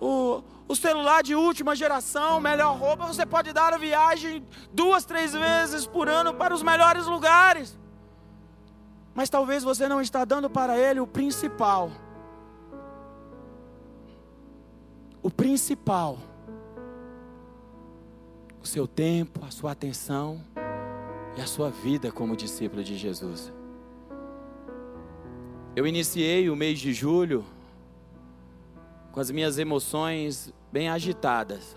[0.00, 3.06] o, o celular de última geração, melhor roupa.
[3.06, 7.78] Você pode dar a viagem duas, três vezes por ano para os melhores lugares.
[9.14, 11.90] Mas talvez você não está dando para ele o principal.
[15.22, 16.18] O principal.
[18.62, 20.44] O seu tempo, a sua atenção
[21.36, 23.52] e a sua vida como discípulo de Jesus.
[25.74, 27.44] Eu iniciei o mês de julho
[29.12, 31.74] com as minhas emoções bem agitadas.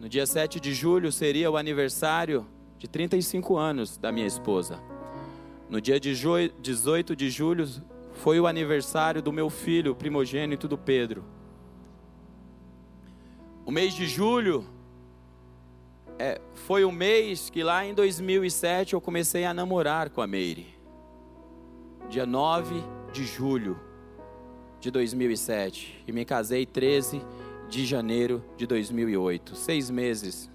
[0.00, 2.46] No dia 7 de julho seria o aniversário
[2.78, 4.80] de 35 anos da minha esposa.
[5.68, 7.68] No dia 18 de julho
[8.14, 11.24] foi o aniversário do meu filho primogênito do Pedro.
[13.64, 14.66] O mês de julho
[16.20, 20.66] é, foi o mês que lá em 2007 eu comecei a namorar com a Meire.
[22.10, 22.74] Dia 9
[23.10, 23.80] de julho
[24.78, 26.04] de 2007.
[26.06, 27.22] E me casei 13
[27.70, 29.56] de janeiro de 2008.
[29.56, 30.50] Seis meses.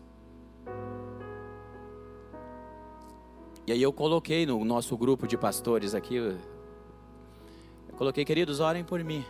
[3.66, 6.18] E aí eu coloquei no nosso grupo de pastores aqui.
[6.18, 6.38] Eu
[7.98, 9.26] coloquei, queridos, orem por mim.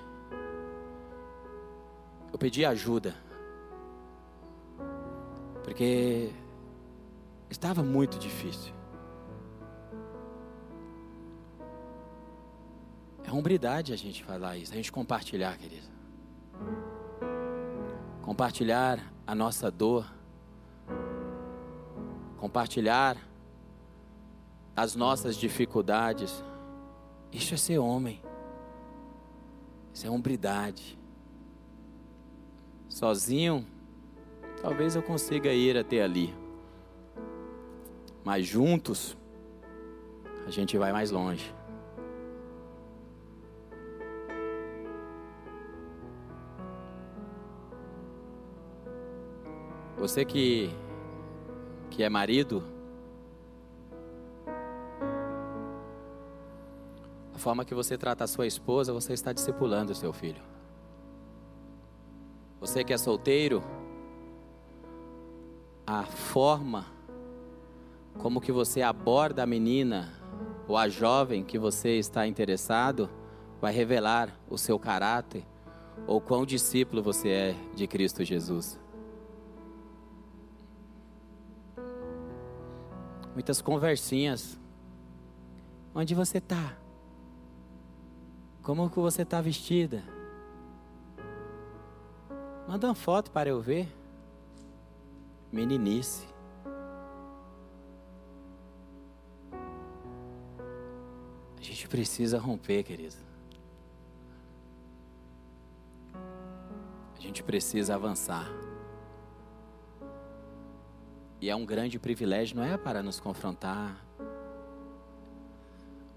[2.33, 3.24] Eu pedi ajuda.
[5.65, 6.31] Porque
[7.49, 8.71] estava muito difícil.
[13.23, 15.87] É hombridade a gente falar isso, a gente compartilhar, querido.
[18.21, 20.05] Compartilhar a nossa dor.
[22.37, 23.17] Compartilhar
[24.75, 26.43] as nossas dificuldades.
[27.31, 28.21] Isso é ser homem.
[29.91, 30.95] Isso é hombridade.
[32.87, 33.65] Sozinho,
[34.61, 36.33] talvez eu consiga ir até ali.
[38.23, 39.15] Mas juntos,
[40.45, 41.53] a gente vai mais longe.
[49.97, 50.69] Você que,
[51.89, 52.63] que é marido,
[57.33, 60.41] a forma que você trata a sua esposa, você está discipulando o seu filho.
[62.59, 63.63] Você que é solteiro,
[65.85, 66.85] a forma
[68.17, 70.13] como que você aborda a menina
[70.67, 73.09] ou a jovem que você está interessado,
[73.61, 75.45] vai revelar o seu caráter
[76.07, 78.79] ou quão discípulo você é de Cristo Jesus.
[83.33, 84.57] Muitas conversinhas.
[85.93, 86.77] Onde você está?
[88.63, 90.03] Como que você está vestida?
[92.67, 93.87] Manda uma foto para eu ver.
[95.55, 96.27] Meninice.
[101.57, 103.15] A gente precisa romper, querido.
[107.15, 108.51] A gente precisa avançar.
[111.39, 114.05] E é um grande privilégio, não é para nos confrontar.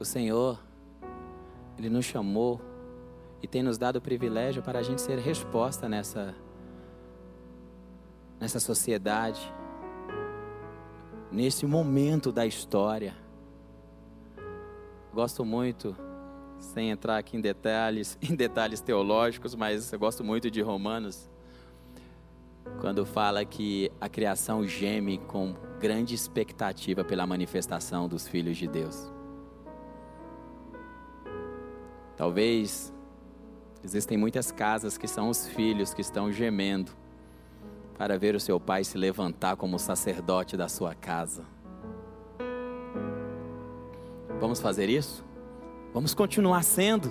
[0.00, 0.58] O Senhor,
[1.78, 2.60] Ele nos chamou
[3.40, 6.34] e tem nos dado o privilégio para a gente ser resposta nessa,
[8.40, 9.40] nessa sociedade,
[11.30, 13.14] nesse momento da história.
[15.12, 15.96] Gosto muito,
[16.58, 21.30] sem entrar aqui em detalhes, em detalhes teológicos, mas eu gosto muito de Romanos,
[22.80, 29.10] quando fala que a criação geme com grande expectativa pela manifestação dos filhos de Deus.
[32.16, 32.92] Talvez
[33.82, 36.92] Existem muitas casas que são os filhos que estão gemendo
[37.98, 41.44] para ver o seu pai se levantar como sacerdote da sua casa.
[44.40, 45.24] Vamos fazer isso?
[45.92, 47.10] Vamos continuar sendo.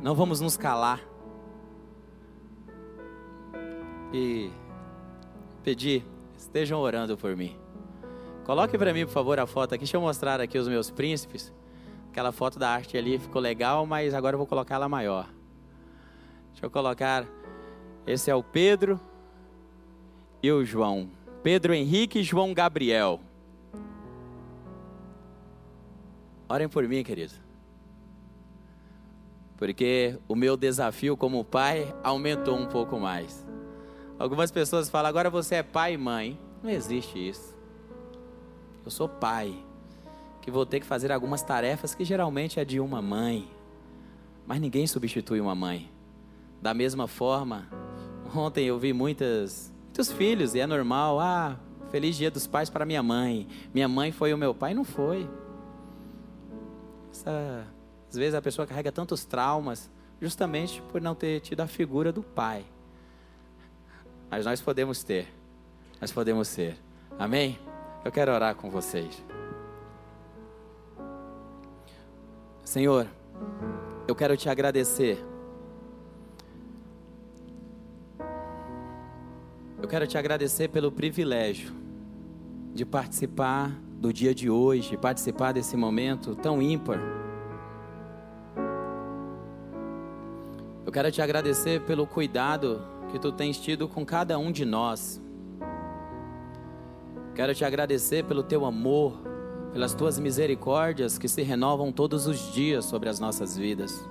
[0.00, 1.00] Não vamos nos calar.
[4.12, 4.50] E
[5.64, 6.04] pedir,
[6.38, 7.56] estejam orando por mim.
[8.44, 9.84] Coloque para mim, por favor, a foto aqui.
[9.84, 11.52] Deixa eu mostrar aqui os meus príncipes.
[12.10, 15.28] Aquela foto da arte ali ficou legal, mas agora eu vou colocar ela maior.
[16.52, 17.26] Deixa eu colocar.
[18.06, 19.00] Esse é o Pedro
[20.42, 21.08] e o João.
[21.42, 23.20] Pedro Henrique e João Gabriel.
[26.48, 27.34] Orem por mim, querido.
[29.56, 33.46] Porque o meu desafio como pai aumentou um pouco mais.
[34.18, 36.38] Algumas pessoas falam, agora você é pai e mãe.
[36.62, 37.56] Não existe isso.
[38.84, 39.54] Eu sou pai
[40.40, 43.48] que vou ter que fazer algumas tarefas que geralmente é de uma mãe.
[44.44, 45.88] Mas ninguém substitui uma mãe.
[46.60, 47.68] Da mesma forma,
[48.34, 51.58] ontem eu vi muitas, muitos filhos, e é normal, ah,
[51.90, 53.46] feliz dia dos pais para minha mãe.
[53.74, 55.28] Minha mãe foi o meu pai, não foi.
[57.10, 57.66] Essa,
[58.08, 62.22] às vezes a pessoa carrega tantos traumas, justamente por não ter tido a figura do
[62.22, 62.64] pai.
[64.30, 65.28] Mas nós podemos ter,
[66.00, 66.78] nós podemos ser.
[67.18, 67.58] Amém?
[68.04, 69.22] Eu quero orar com vocês.
[72.64, 73.06] Senhor,
[74.08, 75.31] eu quero te agradecer.
[79.82, 81.72] Eu quero te agradecer pelo privilégio
[82.72, 83.68] de participar
[83.98, 87.00] do dia de hoje, participar desse momento tão ímpar.
[90.86, 92.80] Eu quero te agradecer pelo cuidado
[93.10, 95.20] que tu tens tido com cada um de nós.
[97.34, 99.20] Quero te agradecer pelo teu amor,
[99.72, 104.08] pelas tuas misericórdias que se renovam todos os dias sobre as nossas vidas.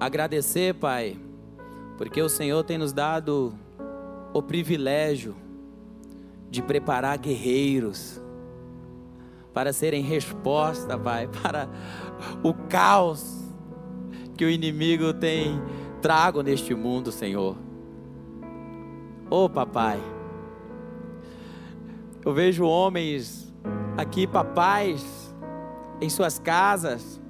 [0.00, 1.27] Agradecer, Pai,
[1.98, 3.52] porque o Senhor tem nos dado
[4.32, 5.34] o privilégio
[6.48, 8.22] de preparar guerreiros
[9.52, 11.68] para serem resposta, Pai, para
[12.44, 13.44] o caos
[14.36, 15.60] que o inimigo tem
[16.00, 17.56] trago neste mundo, Senhor.
[19.28, 20.00] Oh, papai,
[22.24, 23.52] eu vejo homens
[23.96, 25.34] aqui, papais,
[26.00, 27.20] em suas casas,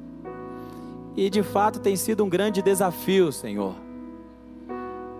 [1.17, 3.88] e de fato tem sido um grande desafio, Senhor.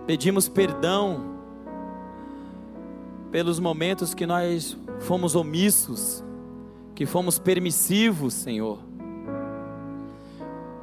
[0.09, 1.23] Pedimos perdão
[3.31, 6.23] pelos momentos que nós fomos omissos,
[6.95, 8.79] que fomos permissivos, Senhor.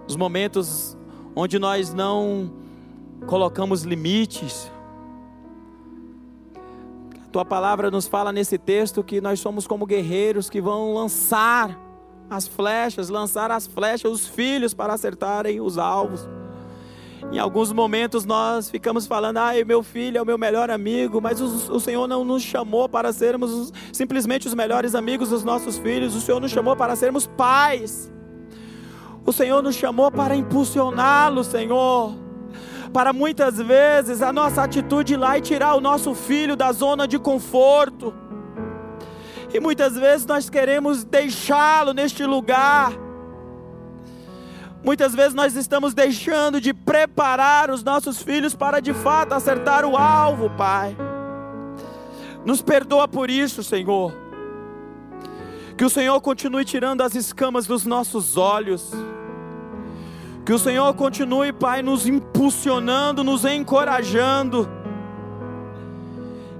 [0.07, 0.97] Os momentos
[1.35, 2.53] onde nós não
[3.27, 4.71] colocamos limites,
[7.33, 11.77] tua palavra nos fala nesse texto que nós somos como guerreiros que vão lançar
[12.31, 16.29] as flechas, lançar as flechas, os filhos para acertarem os alvos.
[17.33, 21.41] Em alguns momentos nós ficamos falando, ai, meu filho é o meu melhor amigo, mas
[21.41, 25.77] o, o, Senhor não nos chamou para sermos os, simplesmente os melhores amigos dos nossos
[25.77, 28.13] filhos, o Senhor nos chamou para sermos pais.
[29.25, 32.27] O Senhor nos chamou para impulsioná-los, Senhor
[32.93, 37.19] para muitas vezes a nossa atitude lá e tirar o nosso filho da zona de
[37.19, 38.15] conforto.
[39.53, 42.93] E muitas vezes nós queremos deixá-lo neste lugar.
[44.87, 49.97] Muitas vezes nós estamos deixando de preparar os nossos filhos para de fato acertar o
[49.97, 50.97] alvo, Pai.
[52.45, 54.15] Nos perdoa por isso, Senhor.
[55.77, 58.93] Que o Senhor continue tirando as escamas dos nossos olhos.
[60.45, 64.71] Que o Senhor continue, Pai, nos impulsionando, nos encorajando.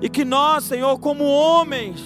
[0.01, 2.03] E que nós, Senhor, como homens,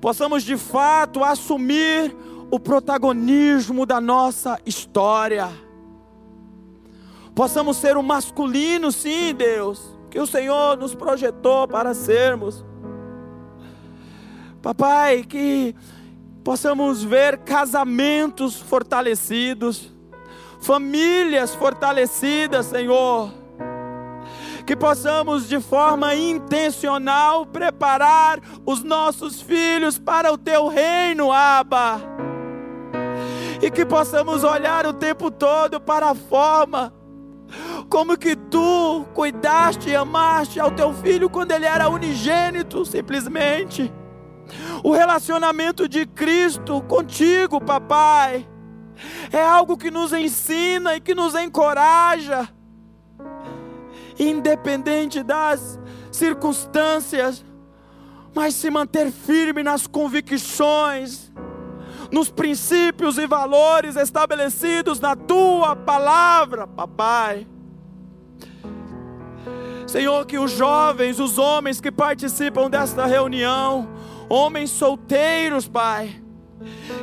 [0.00, 2.16] possamos de fato assumir
[2.50, 5.48] o protagonismo da nossa história.
[7.34, 12.64] Possamos ser o masculino, sim, Deus, que o Senhor nos projetou para sermos.
[14.62, 15.74] Papai, que
[16.42, 19.94] possamos ver casamentos fortalecidos,
[20.60, 23.32] famílias fortalecidas, Senhor.
[24.66, 32.27] Que possamos de forma intencional preparar os nossos filhos para o teu reino, Abba.
[33.60, 36.92] E que possamos olhar o tempo todo para a forma
[37.88, 43.92] como que tu cuidaste e amaste ao teu filho quando ele era unigênito, simplesmente.
[44.82, 48.48] O relacionamento de Cristo contigo, papai,
[49.32, 52.48] é algo que nos ensina e que nos encoraja,
[54.18, 55.78] independente das
[56.10, 57.44] circunstâncias,
[58.34, 61.27] mas se manter firme nas convicções,
[62.10, 67.46] nos princípios e valores estabelecidos na tua palavra, papai.
[69.86, 73.88] Senhor, que os jovens, os homens que participam desta reunião,
[74.28, 76.22] homens solteiros, Pai,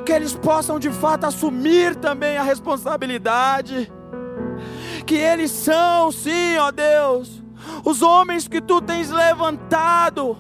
[0.06, 3.92] que eles possam de fato assumir também a responsabilidade,
[5.06, 7.44] que eles são, sim, ó Deus,
[7.84, 10.38] os homens que tu tens levantado,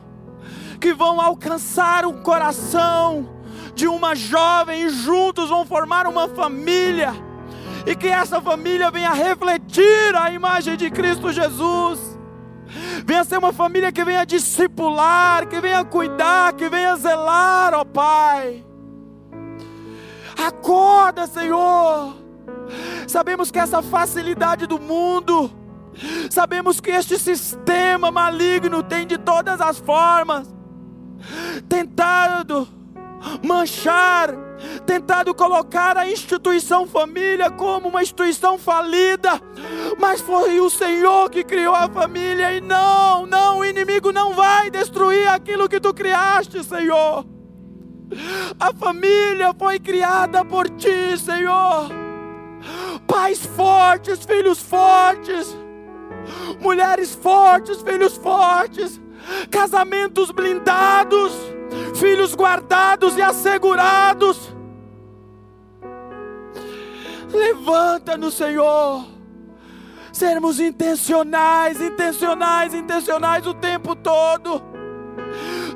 [0.80, 3.35] que vão alcançar o coração
[3.76, 7.13] de uma jovem e juntos vão formar uma família,
[7.86, 12.15] e que essa família venha refletir a imagem de Cristo Jesus
[13.05, 18.65] venha ser uma família que venha discipular, que venha cuidar, que venha zelar, ó Pai.
[20.38, 22.15] Acorda, Senhor.
[23.07, 25.51] Sabemos que essa facilidade do mundo,
[26.30, 30.53] sabemos que este sistema maligno tem de todas as formas
[31.69, 32.67] tentado
[33.43, 34.36] manchar,
[34.86, 39.41] tentado colocar a instituição família como uma instituição falida,
[39.99, 44.69] mas foi o Senhor que criou a família e não, não, o inimigo não vai
[44.69, 47.26] destruir aquilo que tu criaste, Senhor.
[48.59, 51.89] A família foi criada por ti, Senhor.
[53.07, 55.55] Pais fortes, filhos fortes,
[56.59, 59.01] mulheres fortes, filhos fortes,
[59.49, 61.55] casamentos blindados
[61.95, 64.53] filhos guardados e assegurados.
[67.32, 69.05] Levanta-nos, Senhor.
[70.11, 74.61] Sermos intencionais, intencionais, intencionais o tempo todo.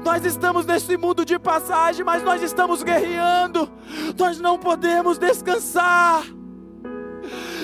[0.04, 3.70] Nós estamos nesse mundo de passagem, mas nós estamos guerreando.
[4.18, 6.24] Nós não podemos descansar.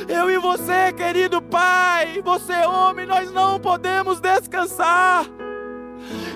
[0.07, 5.25] Eu e você, querido Pai, você, homem, nós não podemos descansar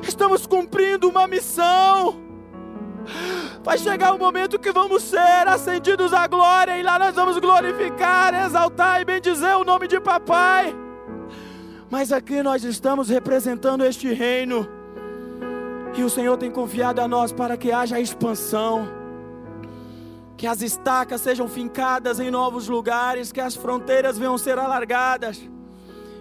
[0.01, 2.29] estamos cumprindo uma missão.
[3.63, 8.33] Vai chegar o momento que vamos ser ascendidos à glória e lá nós vamos glorificar,
[8.45, 10.75] exaltar e bendizer o nome de Papai.
[11.89, 14.67] Mas aqui nós estamos representando este reino.
[15.95, 18.87] E o Senhor tem confiado a nós para que haja expansão.
[20.37, 25.41] Que as estacas sejam fincadas em novos lugares, que as fronteiras venham ser alargadas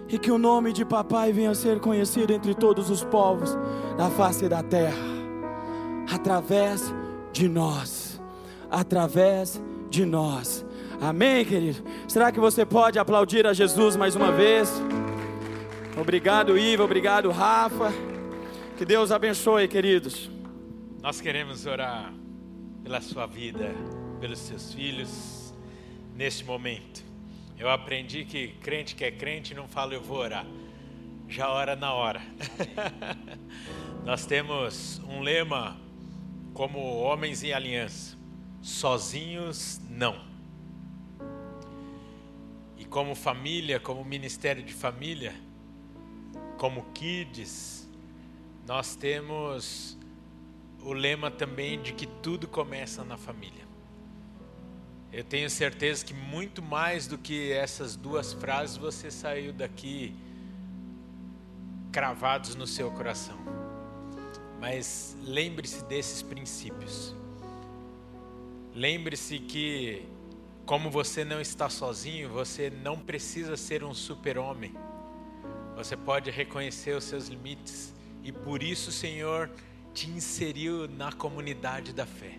[0.09, 3.55] e que o nome de papai venha a ser conhecido entre todos os povos
[3.95, 4.97] da face da terra,
[6.11, 6.93] através
[7.31, 8.19] de nós,
[8.71, 10.65] através de nós.
[10.99, 11.83] Amém, querido?
[12.07, 14.69] Será que você pode aplaudir a Jesus mais uma vez?
[15.99, 17.91] Obrigado, Iva, obrigado, Rafa.
[18.77, 20.29] Que Deus abençoe, queridos.
[21.01, 22.13] Nós queremos orar
[22.83, 23.73] pela sua vida,
[24.19, 25.53] pelos seus filhos,
[26.15, 27.08] neste momento.
[27.59, 30.47] Eu aprendi que crente que é crente não fala eu vou orar,
[31.27, 32.21] já ora na hora.
[34.05, 35.77] Nós temos um lema
[36.53, 38.17] como homens em aliança:
[38.61, 40.25] sozinhos não.
[42.77, 45.35] E como família, como ministério de família,
[46.57, 47.89] como kids,
[48.65, 49.97] nós temos
[50.81, 53.68] o lema também de que tudo começa na família.
[55.11, 60.15] Eu tenho certeza que muito mais do que essas duas frases você saiu daqui
[61.91, 63.37] cravados no seu coração.
[64.59, 67.15] Mas lembre-se desses princípios.
[68.75, 70.05] Lembre-se que,
[70.63, 74.75] como você não está sozinho, você não precisa ser um super-homem.
[75.75, 79.49] Você pode reconhecer os seus limites e por isso o Senhor
[79.91, 82.37] te inseriu na comunidade da fé.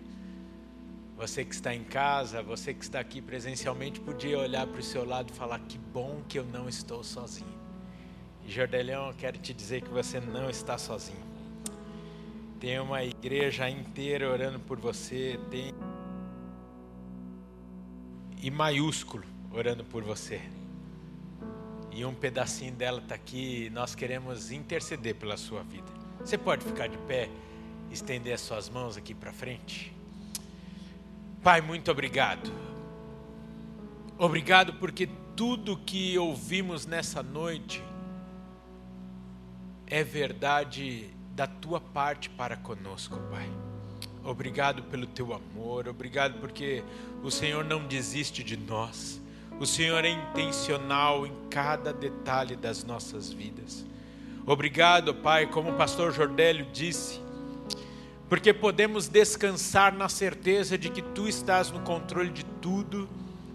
[1.21, 5.05] Você que está em casa, você que está aqui presencialmente, podia olhar para o seu
[5.05, 7.61] lado e falar: Que bom que eu não estou sozinho.
[8.47, 11.23] Jordelhão, eu quero te dizer que você não está sozinho.
[12.59, 15.71] Tem uma igreja inteira orando por você, tem
[18.41, 20.41] e maiúsculo orando por você.
[21.91, 25.91] E um pedacinho dela está aqui e nós queremos interceder pela sua vida.
[26.19, 27.29] Você pode ficar de pé,
[27.91, 30.00] estender as suas mãos aqui para frente?
[31.43, 32.51] Pai, muito obrigado.
[34.15, 37.83] Obrigado porque tudo que ouvimos nessa noite
[39.87, 43.49] é verdade da tua parte para conosco, Pai.
[44.23, 46.83] Obrigado pelo teu amor, obrigado porque
[47.23, 49.19] o Senhor não desiste de nós.
[49.59, 53.83] O Senhor é intencional em cada detalhe das nossas vidas.
[54.45, 57.19] Obrigado, Pai, como o pastor Jordélio disse,
[58.31, 63.09] porque podemos descansar na certeza de que tu estás no controle de tudo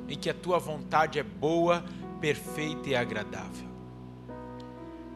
[0.07, 1.83] e que a tua vontade é boa,
[2.21, 3.67] perfeita e agradável.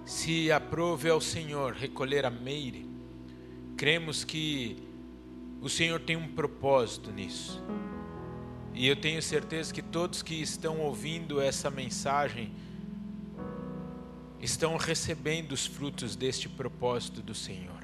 [0.02, 2.88] Se aprove ao Senhor recolher a meire,
[3.76, 4.82] cremos que
[5.60, 7.62] o Senhor tem um propósito nisso.
[8.72, 12.50] E eu tenho certeza que todos que estão ouvindo essa mensagem
[14.40, 17.79] estão recebendo os frutos deste propósito do Senhor.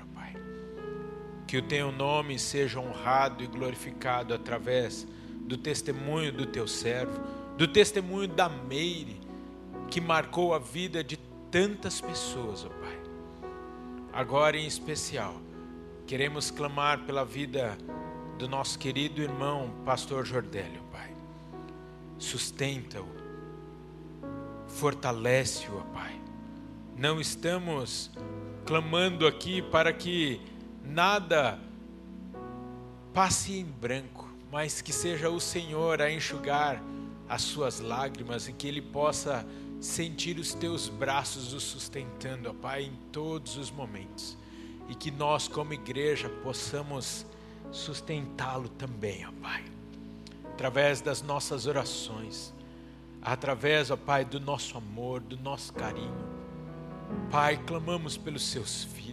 [1.46, 5.06] Que o teu nome seja honrado e glorificado através
[5.40, 7.20] do testemunho do teu servo,
[7.56, 9.20] do testemunho da Meire,
[9.88, 11.16] que marcou a vida de
[11.50, 12.98] tantas pessoas, ó Pai.
[14.12, 15.40] Agora em especial,
[16.06, 17.76] Queremos clamar pela vida
[18.38, 21.10] do nosso querido irmão, pastor Jordélio, Pai.
[22.16, 23.08] Sustenta-o,
[24.68, 26.14] fortalece-o, Pai.
[26.96, 28.12] Não estamos
[28.64, 30.40] clamando aqui para que
[30.88, 31.58] nada
[33.12, 36.82] passe em branco, mas que seja o Senhor a enxugar
[37.28, 39.46] as suas lágrimas e que ele possa
[39.80, 44.36] sentir os teus braços o sustentando, ó Pai, em todos os momentos
[44.88, 47.26] e que nós, como igreja, possamos
[47.70, 49.64] sustentá-lo também, ó Pai,
[50.52, 52.54] através das nossas orações,
[53.20, 56.36] através, ó Pai, do nosso amor, do nosso carinho.
[57.30, 59.05] Pai, clamamos pelos seus filhos.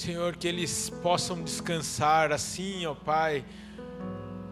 [0.00, 3.44] Senhor, que eles possam descansar assim, ó Pai,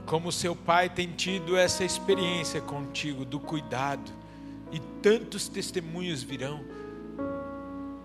[0.04, 4.12] como seu pai tem tido essa experiência contigo do cuidado,
[4.70, 6.62] e tantos testemunhos virão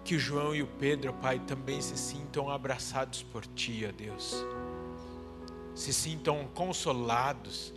[0.05, 4.35] que João e o Pedro, Pai, também se sintam abraçados por Ti, ó Deus.
[5.75, 7.73] Se sintam consolados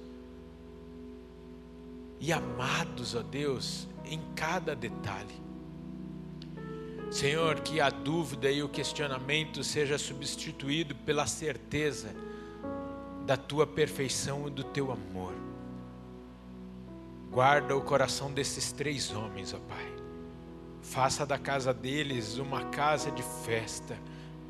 [2.20, 5.45] e amados, ó Deus, em cada detalhe.
[7.10, 12.14] Senhor, que a dúvida e o questionamento seja substituído pela certeza
[13.24, 15.34] da tua perfeição e do teu amor.
[17.30, 19.96] Guarda o coração desses três homens, ó Pai
[20.86, 23.98] Faça da casa deles uma casa de festa,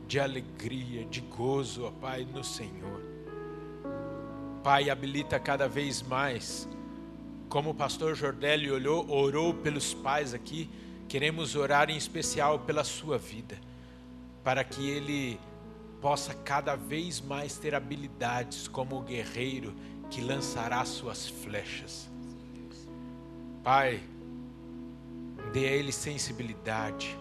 [0.07, 3.03] de alegria, de gozo, ó Pai, no Senhor.
[4.63, 6.69] Pai, habilita cada vez mais,
[7.49, 10.69] como o pastor Jordélio olhou, orou pelos pais aqui,
[11.09, 13.59] queremos orar em especial pela sua vida,
[14.45, 15.41] para que ele
[16.01, 19.75] possa cada vez mais ter habilidades como o guerreiro
[20.11, 22.09] que lançará suas flechas.
[23.65, 24.01] Pai,
[25.53, 27.17] Dê a Ele sensibilidade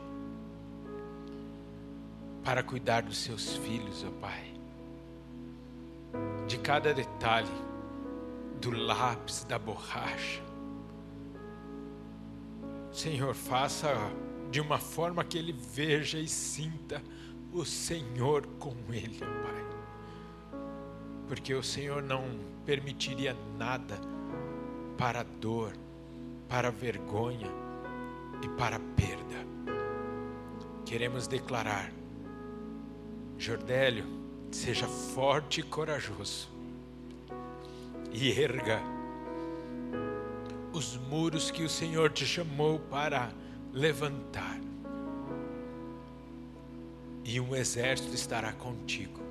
[2.44, 4.54] para cuidar dos seus filhos, ó Pai.
[6.48, 7.52] De cada detalhe,
[8.62, 10.45] do lápis, da borracha.
[12.96, 13.94] Senhor, faça
[14.50, 17.04] de uma forma que ele veja e sinta
[17.52, 20.62] o Senhor com ele, Pai.
[21.28, 22.24] Porque o Senhor não
[22.66, 24.00] permitiria nada
[24.98, 25.74] para dor,
[26.48, 27.52] para vergonha
[28.42, 29.46] e para perda.
[30.86, 31.92] Queremos declarar:
[33.38, 34.06] Jordélio,
[34.52, 36.50] seja forte e corajoso
[38.14, 38.95] e erga
[40.76, 43.32] os muros que o Senhor te chamou para
[43.72, 44.60] levantar.
[47.24, 49.22] E um exército estará contigo,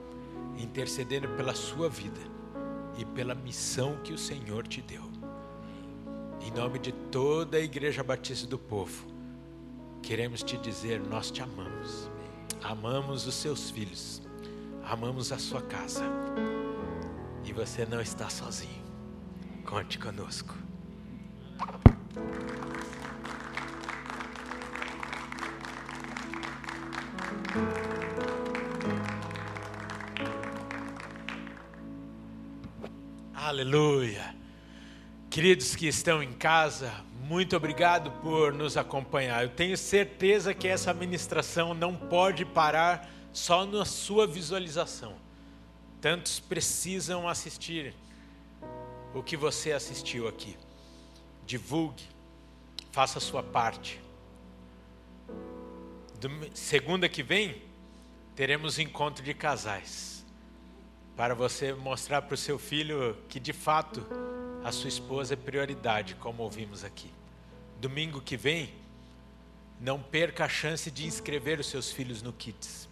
[0.57, 2.21] intercedendo pela sua vida
[2.97, 5.03] e pela missão que o Senhor te deu.
[6.41, 9.07] Em nome de toda a Igreja Batista do Povo,
[10.03, 12.11] queremos te dizer: nós te amamos,
[12.63, 14.23] amamos os seus filhos,
[14.83, 16.05] amamos a sua casa,
[17.45, 18.83] e você não está sozinho.
[19.67, 20.64] Conte conosco.
[33.33, 34.35] Aleluia.
[35.31, 39.43] Queridos que estão em casa, muito obrigado por nos acompanhar.
[39.43, 45.15] Eu tenho certeza que essa ministração não pode parar só na sua visualização.
[46.01, 47.95] Tantos precisam assistir
[49.15, 50.57] o que você assistiu aqui.
[51.47, 52.05] Divulgue,
[52.93, 54.01] faça a sua parte.
[56.55, 57.63] segunda que vem,
[58.35, 60.25] teremos encontro de casais.
[61.17, 64.05] Para você mostrar para o seu filho que de fato
[64.65, 67.11] a sua esposa é prioridade, como ouvimos aqui.
[67.81, 68.73] Domingo que vem,
[69.81, 72.89] não perca a chance de inscrever os seus filhos no Kids.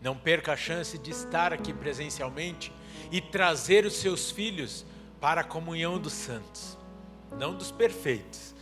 [0.00, 2.72] Não perca a chance de estar aqui presencialmente
[3.10, 4.84] e trazer os seus filhos
[5.20, 6.77] para a comunhão dos santos,
[7.36, 8.54] não dos perfeitos,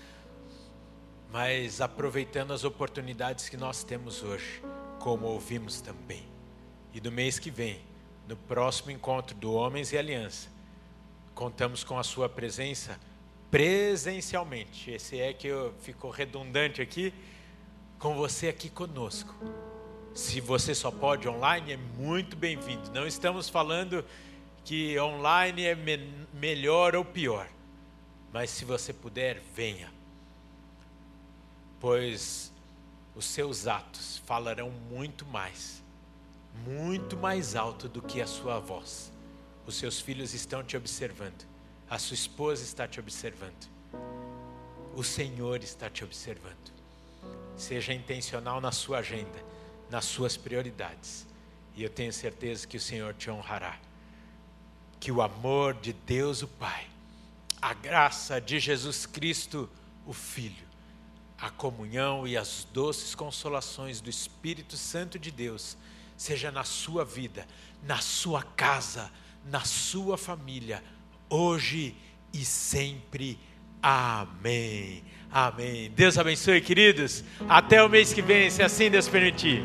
[1.30, 4.62] mas aproveitando as oportunidades que nós temos hoje,
[4.98, 6.24] como ouvimos também.
[6.93, 7.80] E do mês que vem,
[8.26, 10.48] no próximo encontro do Homens e Aliança,
[11.34, 12.98] contamos com a sua presença
[13.51, 14.90] presencialmente.
[14.90, 15.48] Esse é que
[15.80, 17.12] ficou redundante aqui,
[17.98, 19.34] com você aqui conosco.
[20.14, 22.90] Se você só pode online, é muito bem-vindo.
[22.90, 24.05] Não estamos falando
[24.64, 27.48] que online é me melhor ou pior,
[28.36, 29.90] mas se você puder, venha,
[31.80, 32.52] pois
[33.14, 35.82] os seus atos falarão muito mais,
[36.62, 39.10] muito mais alto do que a sua voz.
[39.66, 41.46] Os seus filhos estão te observando.
[41.88, 43.70] A sua esposa está te observando.
[44.94, 46.70] O Senhor está te observando.
[47.56, 49.42] Seja intencional na sua agenda,
[49.88, 51.26] nas suas prioridades.
[51.74, 53.80] E eu tenho certeza que o Senhor te honrará.
[55.00, 56.86] Que o amor de Deus, o Pai,
[57.61, 59.69] a graça de Jesus Cristo,
[60.07, 60.66] o Filho,
[61.39, 65.77] a comunhão e as doces consolações do Espírito Santo de Deus,
[66.16, 67.47] seja na sua vida,
[67.83, 69.11] na sua casa,
[69.45, 70.83] na sua família,
[71.28, 71.95] hoje
[72.33, 73.39] e sempre.
[73.83, 75.05] Amém.
[75.31, 75.91] Amém.
[75.91, 77.23] Deus abençoe, queridos.
[77.49, 79.62] Até o mês que vem, se assim Deus permitir.